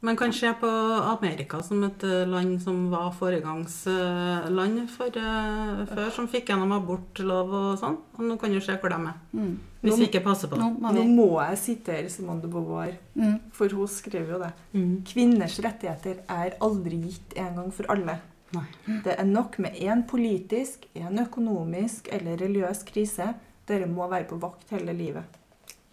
Man 0.00 0.16
kan 0.16 0.32
se 0.32 0.52
på 0.60 0.68
Amerika 1.02 1.58
som 1.62 1.82
et 1.84 2.02
eh, 2.06 2.26
land 2.30 2.60
som 2.62 2.84
var 2.90 3.10
foregangsland 3.18 4.84
for, 4.94 5.16
uh, 5.18 5.80
før, 5.90 6.10
som 6.14 6.28
fikk 6.30 6.52
gjennom 6.52 6.70
abortlov 6.76 7.50
og 7.50 7.72
sånn. 7.80 7.96
Og 8.14 8.28
nå 8.28 8.36
kan 8.38 8.54
du 8.54 8.60
se 8.62 8.76
hvor 8.78 8.92
de 8.94 8.98
er. 9.00 9.16
mm, 9.32 9.56
Hvis 9.82 9.98
vi 9.98 10.06
ikke 10.06 10.22
passer 10.22 10.50
på 10.50 10.58
Nå 10.60 10.68
det. 10.70 10.82
må 10.84 10.92
Nå 10.94 11.04
må 11.16 11.28
jeg 11.42 11.58
sitere 11.64 12.12
Simone 12.14 12.44
de 12.44 12.50
Beauvoir, 12.52 12.94
mm, 13.18 13.38
for 13.58 13.74
hun 13.74 13.90
skrev 13.90 14.30
jo 14.30 14.38
det. 14.38 14.52
Mm. 14.72 14.92
Kvinners 15.10 15.58
rettigheter 15.66 16.22
er 16.28 16.54
aldri 16.60 17.00
gitt 17.08 17.34
en 17.36 17.58
gang 17.58 17.72
for 17.74 17.90
alle. 17.90 18.20
Nei. 18.54 18.64
Det 19.04 19.16
er 19.18 19.26
nok 19.28 19.58
med 19.58 19.74
én 19.82 20.06
politisk, 20.08 20.86
én 20.94 21.18
økonomisk 21.20 22.06
eller 22.14 22.38
religiøs 22.40 22.84
krise. 22.86 23.34
Dere 23.66 23.90
må 23.90 24.06
være 24.08 24.30
på 24.30 24.38
vakt 24.40 24.70
hele 24.70 24.94
livet. 24.96 25.26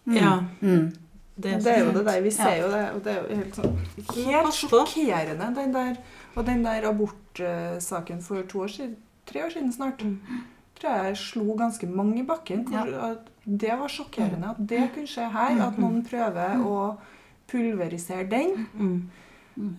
Ja. 0.06 0.38
mm. 0.62 0.92
Det 1.36 1.64
Det 1.64 1.72
er 1.72 1.84
jo 1.84 1.92
det 1.92 2.06
der, 2.06 2.20
Vi 2.20 2.30
ser 2.30 2.56
jo 2.62 2.68
det, 2.72 2.90
og 2.90 3.04
det 3.04 3.12
er 3.12 3.22
jo 3.22 3.36
helt 3.36 3.56
sånn 3.56 3.74
Helt 4.16 4.54
sjokkerende. 4.54 5.48
Den 5.56 5.74
der, 5.74 5.96
og 6.34 6.46
den 6.46 6.64
der 6.64 6.88
abortsaken 6.88 8.22
for 8.22 8.42
to 8.48 8.62
år 8.64 8.72
siden, 8.72 8.96
tre 9.26 9.44
år 9.44 9.52
siden 9.52 9.72
snart, 9.72 10.04
tror 10.80 11.04
jeg 11.04 11.16
slo 11.16 11.56
ganske 11.58 11.86
mange 11.86 12.22
i 12.22 12.26
bakken. 12.26 12.64
Hvor, 12.68 13.18
det 13.44 13.74
var 13.78 13.88
sjokkerende 13.88 14.54
at 14.54 14.56
det 14.68 14.90
kunne 14.94 15.06
skje 15.06 15.28
her. 15.32 15.60
At 15.68 15.78
noen 15.78 16.02
prøver 16.04 16.64
å 16.64 16.96
pulverisere 17.50 18.26
den. 18.30 18.66
Mm. 18.74 19.02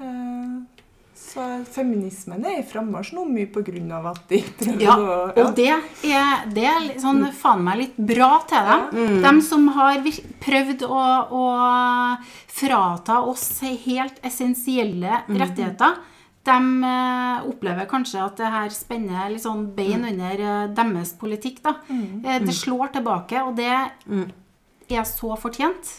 Eh, 0.02 0.86
så 1.18 1.44
feminismen 1.74 2.46
er 2.46 2.60
i 2.62 2.66
frammarsj 2.68 3.14
nå 3.18 3.24
mye 3.30 3.50
av 3.98 4.06
at 4.14 4.20
de 4.30 4.40
prøver 4.60 4.84
Ja, 4.86 4.96
å 4.98 5.46
og 5.46 5.56
det 5.58 5.68
er, 5.74 6.46
det 6.54 6.66
er 6.70 6.86
sånn 7.02 7.24
faen 7.36 7.64
meg 7.66 7.82
litt 7.82 7.98
bra 7.98 8.30
til 8.48 8.70
dem. 8.70 9.22
De 9.26 9.34
som 9.46 9.68
har 9.76 9.98
prøvd 10.46 10.86
å, 10.88 11.02
å 11.42 11.44
frata 12.48 13.20
oss 13.28 13.48
helt 13.86 14.22
essensielle 14.26 15.24
rettigheter, 15.28 15.98
de 16.48 16.58
eh, 16.88 17.48
opplever 17.50 17.90
kanskje 17.92 18.22
at 18.24 18.38
det 18.40 18.50
her 18.54 18.70
spenner 18.72 19.30
litt 19.34 19.44
sånn 19.44 19.66
bein 19.76 20.06
under 20.08 20.40
eh, 20.40 20.68
deres 20.78 21.12
politikk. 21.20 21.60
da. 21.66 21.76
Eh, 21.92 22.40
Det 22.46 22.56
slår 22.56 22.94
tilbake, 22.96 23.42
og 23.44 23.58
det 23.60 23.68
er 23.68 25.04
så 25.04 25.36
fortjent. 25.36 25.98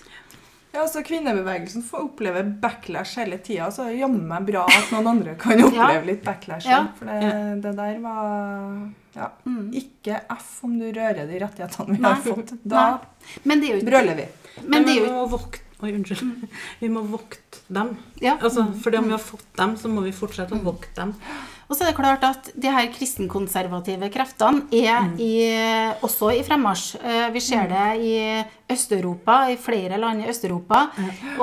Ja, 0.72 0.82
altså 0.84 1.00
Kvinnebevegelsen 1.02 1.82
får 1.86 2.02
oppleve 2.10 2.42
backlash 2.62 3.18
hele 3.22 3.38
tida, 3.40 3.70
så 3.72 3.86
det 3.86 3.94
er 3.94 4.02
jammen 4.02 4.26
meg 4.28 4.44
bra 4.50 4.66
at 4.68 4.90
noen 4.92 5.08
andre 5.14 5.34
kan 5.40 5.62
oppleve 5.66 6.04
litt 6.10 6.24
backlash. 6.26 6.68
Ja. 6.68 6.82
For 6.98 7.08
det, 7.08 7.62
det 7.64 7.72
der 7.78 8.00
var 8.04 8.26
ja, 9.18 9.30
Mm. 9.48 9.70
Ikke 9.74 10.20
F 10.30 10.60
om 10.68 10.76
du 10.78 10.84
rører 10.94 11.24
de 11.26 11.38
rettighetene 11.40 11.96
vi 11.96 12.02
Nei. 12.04 12.12
har 12.12 12.20
fått. 12.22 12.52
Da 12.62 12.84
Men 13.48 13.60
det 13.64 13.72
er 13.72 13.80
jo 13.80 14.14
vi. 14.20 14.26
Men 14.68 14.84
det 14.86 14.94
er 14.98 15.08
jo 15.08 15.24
Oi, 15.78 15.92
unnskyld. 15.94 16.48
Vi 16.80 16.88
må 16.90 17.04
vokte 17.06 17.60
dem. 17.70 17.92
ja. 18.18 18.32
Altså, 18.42 18.64
fordi 18.82 18.98
om 18.98 19.04
vi 19.06 19.14
har 19.14 19.22
fått 19.22 19.46
dem, 19.60 19.76
så 19.78 19.86
må 19.92 20.02
vi 20.02 20.10
fortsette 20.16 20.56
å 20.56 20.64
vokte 20.64 20.90
dem. 20.98 21.12
Og 21.68 21.76
så 21.76 21.84
er 21.84 21.90
det 21.90 21.98
klart 21.98 22.22
at 22.24 22.46
de 22.56 22.70
her 22.72 22.86
kristenkonservative 22.94 24.08
kreftene 24.10 24.62
er 24.74 25.10
i, 25.20 25.34
også 26.02 26.30
i 26.32 26.40
fremmarsj. 26.46 26.96
Eh, 27.04 27.26
Vi 27.34 27.42
ser 27.44 27.68
det 27.68 27.84
i 28.00 28.14
Øst-Europa, 28.72 29.36
i 29.52 29.58
flere 29.60 30.00
land 30.00 30.24
i 30.24 30.30
Øst-Europa. 30.32 30.80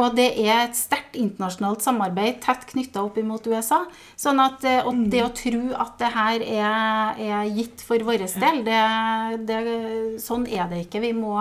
Og 0.02 0.18
det 0.18 0.32
er 0.42 0.64
et 0.66 0.76
sterkt 0.76 1.16
internasjonalt 1.22 1.86
samarbeid 1.86 2.42
tett 2.44 2.66
knytta 2.74 3.06
opp 3.06 3.22
imot 3.22 3.46
USA. 3.54 3.84
Sånn 4.18 4.42
at 4.44 4.66
eh, 4.66 4.82
og 4.84 5.06
det 5.14 5.24
å 5.28 5.32
tro 5.38 5.64
at 5.78 5.96
det 6.02 6.12
her 6.18 6.44
er, 6.50 7.24
er 7.30 7.56
gitt 7.56 7.86
for 7.86 8.02
vår 8.10 8.26
del, 8.26 8.64
det, 8.66 8.84
det, 9.48 9.62
sånn 10.26 10.50
er 10.50 10.68
det 10.74 10.88
ikke. 10.88 11.06
Vi 11.06 11.14
må 11.16 11.38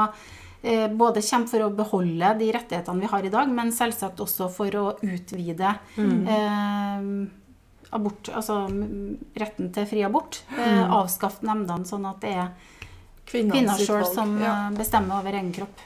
både 0.96 1.20
kjempe 1.22 1.50
for 1.52 1.64
å 1.66 1.70
beholde 1.76 2.30
de 2.40 2.46
rettighetene 2.56 3.00
vi 3.04 3.10
har 3.10 3.26
i 3.26 3.32
dag, 3.32 3.50
men 3.52 3.72
selvsagt 3.74 4.20
også 4.24 4.46
for 4.52 4.76
å 4.80 4.84
utvide 5.04 5.74
eh, 5.98 7.08
abort, 7.94 8.30
altså 8.34 8.62
retten 9.38 9.68
til 9.76 9.86
fri 9.90 10.02
abort. 10.06 10.40
Eh, 10.56 10.82
avskaffe 10.88 11.44
nemndene 11.46 11.84
sånn 11.88 12.08
at 12.08 12.24
det 12.24 12.32
er 12.32 12.48
kvinner 13.28 13.76
sjøl 13.78 14.04
som 14.08 14.34
ja. 14.40 14.54
eh, 14.70 14.74
bestemmer 14.78 15.20
over 15.20 15.36
egen 15.36 15.52
kropp. 15.54 15.84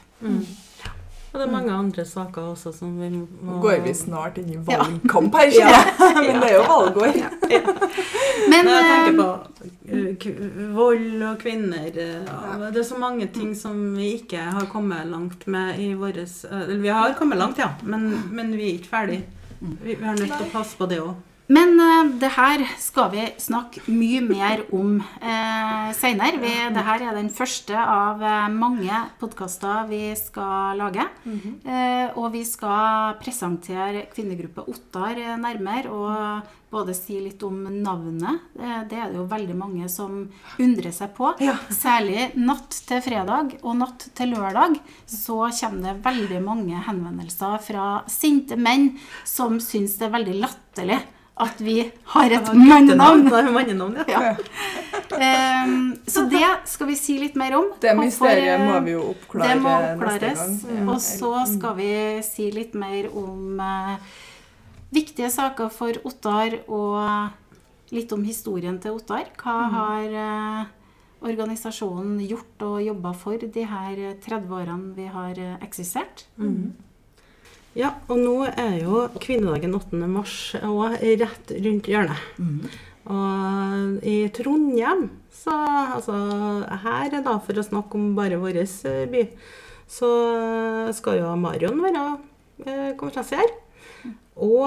Og 1.29 1.37
det 1.37 1.43
er 1.45 1.51
mange 1.53 1.69
andre 1.69 2.03
saker 2.09 2.41
også 2.55 2.71
som 2.73 2.95
vi 2.97 3.09
må 3.13 3.27
Nå 3.45 3.59
går 3.61 3.83
vi 3.83 3.91
snart 3.93 4.39
inn 4.41 4.47
i 4.55 4.57
valgkamp 4.65 5.35
her, 5.37 5.51
ja. 5.59 5.67
ja. 5.69 6.13
Men 6.25 6.39
det 6.41 6.47
er 6.49 6.55
jo 6.55 6.63
valgår. 6.65 7.19
Men 8.49 8.49
Men 8.49 8.71
jeg 8.71 8.79
eh, 8.79 8.89
tenker 8.89 9.13
på 9.19 9.27
uh, 9.27 9.35
k- 9.43 9.48
vold 10.75 11.23
og 11.25 11.39
kvinner. 11.41 11.89
uh, 11.89 12.27
ja, 12.27 12.69
Det 12.69 12.83
er 12.83 12.87
så 12.87 12.99
mange 12.99 13.27
ting 13.33 13.55
som 13.57 13.77
vi 13.97 14.13
ikke 14.19 14.37
har 14.37 14.69
kommet 14.71 15.07
langt 15.09 15.47
med 15.47 15.79
i 15.79 15.93
våres 15.93 16.45
uh, 16.49 16.61
Eller 16.61 16.83
vi 16.83 16.93
har 16.93 17.15
kommet 17.19 17.37
langt, 17.41 17.59
ja, 17.59 17.73
men, 17.83 18.11
men 18.31 18.53
vi 18.57 18.69
er 18.69 18.77
ikke 18.79 18.93
ferdig. 18.93 19.23
Vi, 19.59 19.95
vi 19.95 20.03
har 20.05 20.15
nødt 20.15 20.31
til 20.31 20.47
å 20.47 20.53
passe 20.53 20.77
på 20.79 20.87
det 20.89 21.01
òg. 21.03 21.17
Men 21.49 21.79
uh, 21.81 22.11
det 22.21 22.29
her 22.35 22.61
skal 22.77 23.09
vi 23.13 23.25
snakke 23.41 23.81
mye 23.89 24.21
mer 24.21 24.65
om 24.75 24.99
uh, 25.01 25.89
seinere. 25.97 26.69
Det 26.73 26.83
her 26.85 27.03
er 27.09 27.17
den 27.17 27.29
første 27.33 27.75
av 27.75 28.21
eh, 28.23 28.47
mange 28.53 29.01
podkaster 29.19 29.87
vi 29.89 30.13
skal 30.17 30.77
lage. 30.79 31.05
eh, 31.65 32.17
og 32.17 32.31
vi 32.33 32.43
skal 32.47 33.17
presentere 33.21 34.05
kvinnegruppe 34.13 34.65
Ottar 34.69 35.17
eh, 35.17 35.35
nærmere 35.39 35.91
og 35.93 36.55
både 36.69 36.93
si 36.93 37.17
litt 37.23 37.41
om 37.43 37.63
navnet. 37.81 38.43
Uh, 38.53 38.83
det 38.89 38.99
er 39.01 39.09
det 39.09 39.17
jo 39.17 39.27
veldig 39.29 39.57
mange 39.57 39.89
som 39.89 40.27
undrer 40.61 40.93
seg 40.93 41.15
på. 41.17 41.31
Særlig 41.73 42.29
natt 42.37 42.77
til 42.87 43.01
fredag 43.05 43.57
og 43.63 43.79
natt 43.81 44.09
til 44.17 44.35
lørdag 44.35 44.77
så 45.09 45.47
kommer 45.49 45.89
det 45.89 46.03
veldig 46.05 46.43
mange 46.45 46.83
henvendelser 46.85 47.57
fra 47.65 47.87
sinte 48.09 48.59
menn 48.59 48.91
som 49.25 49.57
syns 49.63 49.97
det 49.97 50.09
er 50.09 50.19
veldig 50.19 50.43
latterlig 50.43 50.99
at 51.39 51.61
vi 51.63 51.77
har 52.13 52.33
et 52.35 52.49
mannenavn. 52.53 53.27
Mannenavn, 53.55 53.99
ja. 54.07 54.21
Ja. 54.29 55.63
Um, 55.63 55.95
så 56.07 56.25
det 56.29 56.45
skal 56.69 56.89
vi 56.91 56.95
si 56.99 57.15
litt 57.21 57.37
mer 57.39 57.55
om. 57.57 57.69
Det 57.81 57.95
mysteriet 57.97 58.61
må 58.61 58.75
eh, 58.77 58.83
vi 58.85 58.95
jo 58.97 59.03
oppklare 59.13 59.55
det 59.55 59.61
må 59.63 59.75
neste 60.03 60.33
gang. 60.37 60.89
Og 60.89 60.99
så 61.03 61.31
skal 61.49 61.77
vi 61.79 61.91
si 62.27 62.49
litt 62.53 62.75
mer 62.77 63.07
om 63.17 63.61
uh, 63.63 63.95
viktige 64.93 65.31
saker 65.33 65.71
for 65.73 66.01
Ottar, 66.05 66.59
og 66.67 67.95
litt 67.95 68.11
om 68.13 68.25
historien 68.27 68.77
til 68.83 68.99
Ottar. 68.99 69.31
Hva 69.39 69.55
Mm. 69.59 69.73
har 69.79 70.19
uh, 70.19 70.75
organisasjonen 71.25 72.19
gjort 72.27 72.63
og 72.67 72.77
jobba 72.83 73.13
for 73.17 73.37
de 73.37 73.63
her 73.67 74.03
30 74.23 74.53
årene 74.55 74.93
vi 74.95 75.07
har 75.11 75.39
eh, 75.39 75.57
eksistert? 75.65 76.25
Ja, 77.77 77.93
og 78.09 78.17
nå 78.17 78.35
er 78.49 78.79
jo 78.81 79.03
kvinnedagen 79.21 79.75
8. 79.77 79.99
mars 80.09 80.35
og 80.63 80.97
rett 80.99 81.51
rundt 81.53 81.89
hjørnet. 81.89 82.23
Og 83.09 84.05
i 84.05 84.17
Trondheim, 84.35 85.07
så 85.33 85.53
altså 85.95 86.17
her 86.83 87.13
da, 87.13 87.37
for 87.45 87.57
å 87.57 87.65
snakke 87.65 87.97
om 87.97 88.11
bare 88.17 88.39
vår 88.41 88.61
eh, 88.63 89.05
by, 89.09 89.23
så 89.89 90.09
skal 90.97 91.21
jo 91.21 91.31
Marion 91.39 91.81
være 91.81 92.03
eh, 92.65 92.91
konferansier. 92.99 93.53
Og 94.39 94.65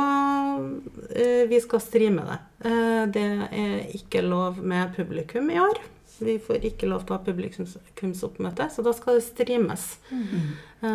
eh, 1.16 1.44
vi 1.48 1.60
skal 1.64 1.80
streame 1.80 2.24
det. 2.28 2.38
Eh, 2.68 3.02
det 3.14 3.26
er 3.50 3.96
ikke 3.96 4.24
lov 4.26 4.60
med 4.62 4.94
publikum 4.96 5.50
i 5.52 5.60
år. 5.62 5.80
Vi 6.22 6.36
får 6.38 6.66
ikke 6.68 6.86
lov 6.86 7.06
til 7.06 7.14
å 7.14 7.18
ha 7.18 7.24
publikumsoppmøte, 7.26 8.68
så 8.70 8.84
da 8.84 8.92
skal 8.94 9.18
det 9.18 9.24
streames. 9.26 9.86
Eh, 10.12 10.90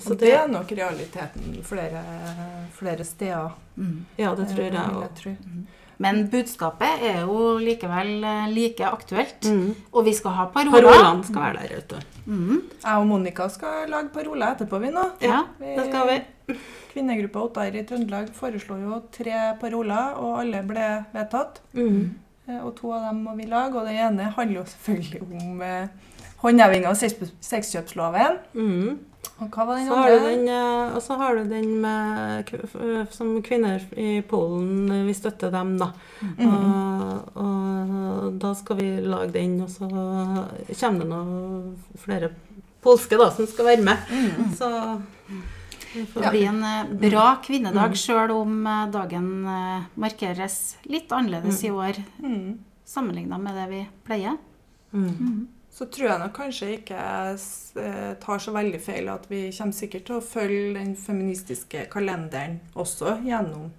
så 0.00 0.12
Og 0.12 0.18
det 0.18 0.32
er 0.34 0.46
nok 0.48 0.70
realiteten 0.72 1.56
flere, 1.62 2.02
flere 2.76 3.04
steder. 3.04 3.52
Ja, 4.18 4.34
det 4.34 4.48
tror 4.50 4.62
jeg 4.64 4.74
eh, 4.74 5.00
òg. 5.00 5.24
Men 6.02 6.24
budskapet 6.28 7.02
er 7.06 7.20
jo 7.22 7.58
likevel 7.62 8.24
eh, 8.26 8.48
like 8.50 8.82
aktuelt. 8.86 9.46
Mm. 9.46 9.74
Og 9.92 10.04
vi 10.08 10.12
skal 10.16 10.34
ha 10.34 10.46
paroler. 10.50 10.82
Parolene 10.90 11.24
skal 11.28 11.42
være 11.42 11.68
der, 11.68 11.78
ute. 11.84 12.00
Mhm. 12.26 12.62
Jeg 12.82 12.96
og 12.98 13.06
Monica 13.06 13.48
skal 13.48 13.88
lage 13.92 14.08
paroler 14.14 14.54
etterpå, 14.56 14.80
vi 14.82 14.90
nå. 14.90 15.04
Ja. 15.22 15.44
Det 15.60 15.86
skal 15.90 16.08
vi. 16.10 16.18
Kvinnegruppa 16.94 17.40
Ottar 17.46 17.74
i 17.74 17.82
Trøndelag 17.86 18.28
foreslo 18.34 18.76
jo 18.78 18.98
tre 19.14 19.54
paroler, 19.60 20.14
og 20.18 20.40
alle 20.42 20.62
ble 20.66 20.88
vedtatt. 21.14 21.62
Mm. 21.74 22.14
Eh, 22.48 22.58
Og 22.64 22.74
to 22.76 22.90
av 22.92 23.06
dem 23.08 23.22
må 23.24 23.36
vi 23.38 23.46
lage, 23.50 23.78
og 23.78 23.86
det 23.86 23.94
ene 23.98 24.32
handler 24.36 24.60
jo 24.60 24.66
selvfølgelig 24.74 25.22
om 25.22 25.62
håndheving 26.44 26.84
av 26.90 26.94
sex- 26.98 27.30
sexkjøpsloven. 27.40 28.38
Mm. 28.54 28.98
Og 29.42 29.48
hva 29.50 29.64
var 29.66 29.76
den 29.80 29.88
andre? 29.92 30.18
den, 30.28 30.48
eh, 30.48 30.94
og 30.96 31.02
så 31.02 31.16
har 31.18 31.34
du 31.36 31.44
den 31.50 31.80
med 31.82 32.52
som 33.10 33.42
kvinner 33.42 33.82
i 33.98 34.20
Polen. 34.22 34.90
eh, 34.90 35.04
Vi 35.08 35.14
støtter 35.14 35.50
dem, 35.50 35.76
da. 35.78 35.88
Mm. 36.22 36.46
Og, 36.48 37.38
og 37.44 38.38
da 38.40 38.52
skal 38.54 38.76
vi 38.78 38.88
lage 39.02 39.32
den, 39.32 39.60
og 39.64 39.68
så 39.72 39.88
kommer 39.88 41.00
det 41.00 41.08
noen 41.10 41.76
flere 41.98 42.30
polske 42.84 43.16
da, 43.18 43.30
som 43.34 43.46
skal 43.48 43.64
være 43.72 43.82
med. 43.82 43.96
Mm. 44.12 44.52
Så 44.54 44.70
det 45.94 46.06
får 46.12 46.22
Det 46.22 46.30
blir 46.34 46.48
en 46.50 46.62
eh, 46.64 46.94
bra 47.10 47.26
kvinnedag, 47.44 47.94
sjøl 47.98 48.30
om 48.34 48.66
eh, 48.66 48.86
dagen 48.94 49.28
eh, 49.46 49.82
markeres 49.96 50.76
litt 50.90 51.10
annerledes 51.14 51.62
i 51.64 51.70
år 51.70 52.00
Mm. 52.20 52.58
sammenligna 52.84 53.38
med 53.40 53.54
det 53.56 53.68
vi 53.70 53.82
pleier. 54.06 54.36
mm. 54.92 55.48
Så 55.74 55.88
tror 55.90 56.06
jeg 56.06 56.20
nok 56.22 56.34
kanskje 56.36 56.68
ikke 56.76 56.94
jeg 56.98 57.38
eh, 57.82 58.12
tar 58.22 58.38
så 58.38 58.52
veldig 58.54 58.78
feil 58.82 59.08
at 59.10 59.24
vi 59.30 59.48
kommer 59.56 59.74
sikkert 59.74 60.04
til 60.06 60.20
å 60.20 60.22
følge 60.22 60.74
den 60.76 60.92
feministiske 60.94 61.88
kalenderen 61.90 62.60
også 62.78 63.16
gjennom 63.26 63.72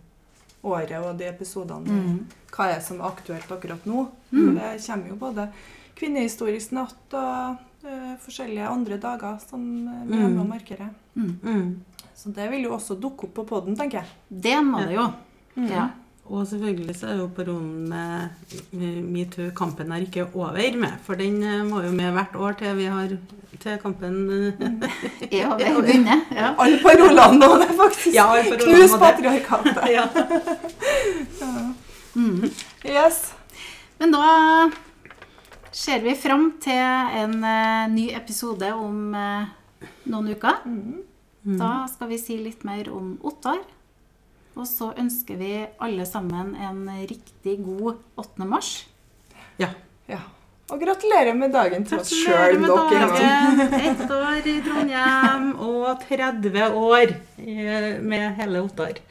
året 0.66 0.98
og 1.00 1.14
de 1.22 1.30
episodene. 1.30 1.88
Mm. 1.88 2.18
Hva 2.52 2.68
er 2.74 2.82
som 2.84 3.00
er 3.00 3.08
aktuelt 3.14 3.52
akkurat 3.54 3.86
nå. 3.88 4.08
Mm. 4.34 4.58
Det 4.58 4.74
kommer 4.88 5.14
jo 5.14 5.18
både 5.22 5.48
kvinnehistorisk 5.96 6.74
natt 6.76 7.16
og 7.16 7.62
uh, 7.86 8.14
forskjellige 8.26 8.68
andre 8.68 8.98
dager 9.00 9.38
som 9.46 9.62
eh, 9.88 10.02
vi 10.10 10.18
er 10.20 10.28
med 10.28 10.42
å 10.42 10.44
Mm. 10.44 10.50
markere. 10.52 10.90
Mm. 11.16 11.34
Mm. 11.44 12.02
Så 12.16 12.32
det 12.36 12.50
vil 12.52 12.64
jo 12.68 12.74
også 12.76 12.98
dukke 13.00 13.30
opp 13.30 13.34
på 13.40 13.46
poden, 13.48 13.76
tenker 13.80 14.02
jeg. 14.02 14.08
Det 14.30 14.58
må 14.66 14.82
det 14.84 14.98
jo. 14.98 15.06
Mm. 15.56 15.70
Ja. 15.72 15.86
Og 16.26 16.48
selvfølgelig 16.50 16.96
så 16.98 17.12
er 17.12 17.20
jo 17.20 17.28
parolen 17.30 17.90
med 17.90 19.04
metoo-kampen 19.14 19.92
er 19.94 20.06
ikke 20.08 20.24
over 20.34 20.78
med, 20.78 20.96
for 21.06 21.14
den 21.20 21.44
eh, 21.44 21.62
må 21.68 21.84
jo 21.86 21.92
med 21.94 22.16
hvert 22.16 22.36
år 22.36 22.56
til 22.58 22.78
vi 22.80 22.88
har 22.90 23.12
til 23.62 23.78
kampen 23.84 24.16
eh, 24.34 24.64
Er 25.40 25.46
over 25.52 25.60
vel 25.62 25.76
vunnet. 25.86 26.32
Ja. 26.34 26.54
Alle 26.64 26.80
parolene 26.82 27.38
nå, 27.38 27.52
det 27.62 27.70
faktisk 27.78 28.16
Ja, 28.16 28.26
Knus 28.64 28.98
patriarkatet! 29.00 29.86
ja. 29.94 30.08
Mm. 32.16 32.50
Yes. 32.86 33.34
Men 34.00 34.14
da 34.16 34.26
ser 35.76 36.02
vi 36.02 36.16
fram 36.18 36.54
til 36.64 36.82
en 37.22 37.38
eh, 37.44 37.86
ny 37.94 38.10
episode 38.18 38.74
om 38.74 39.14
eh, 39.14 39.54
noen 40.10 40.34
uker. 40.34 40.64
Da 41.46 41.72
skal 41.92 42.10
vi 42.10 42.18
si 42.18 42.40
litt 42.42 42.66
mer 42.66 42.90
om 42.90 43.20
Ottar. 43.22 43.62
Og 44.56 44.68
så 44.70 44.94
ønsker 44.96 45.36
vi 45.40 45.52
alle 45.84 46.06
sammen 46.08 46.54
en 46.56 46.86
riktig 47.10 47.58
god 47.66 48.00
8. 48.16 48.48
mars. 48.48 48.72
Ja. 49.60 49.74
Ja. 50.08 50.22
Og 50.72 50.82
gratulerer 50.82 51.36
med 51.38 51.54
dagen 51.54 51.84
til 51.86 52.00
oss 52.02 52.10
sjøl 52.10 52.58
med 52.60 52.72
nok 52.72 52.94
en 52.96 53.04
gang. 53.04 53.14
dagen. 53.20 53.76
Ett 53.92 54.12
år 54.16 54.50
i 54.50 54.56
Trondheim 54.66 55.52
og 55.62 56.08
30 56.08 56.66
år 56.74 57.16
med 58.02 58.42
hele 58.42 58.66
Ottar. 58.66 59.04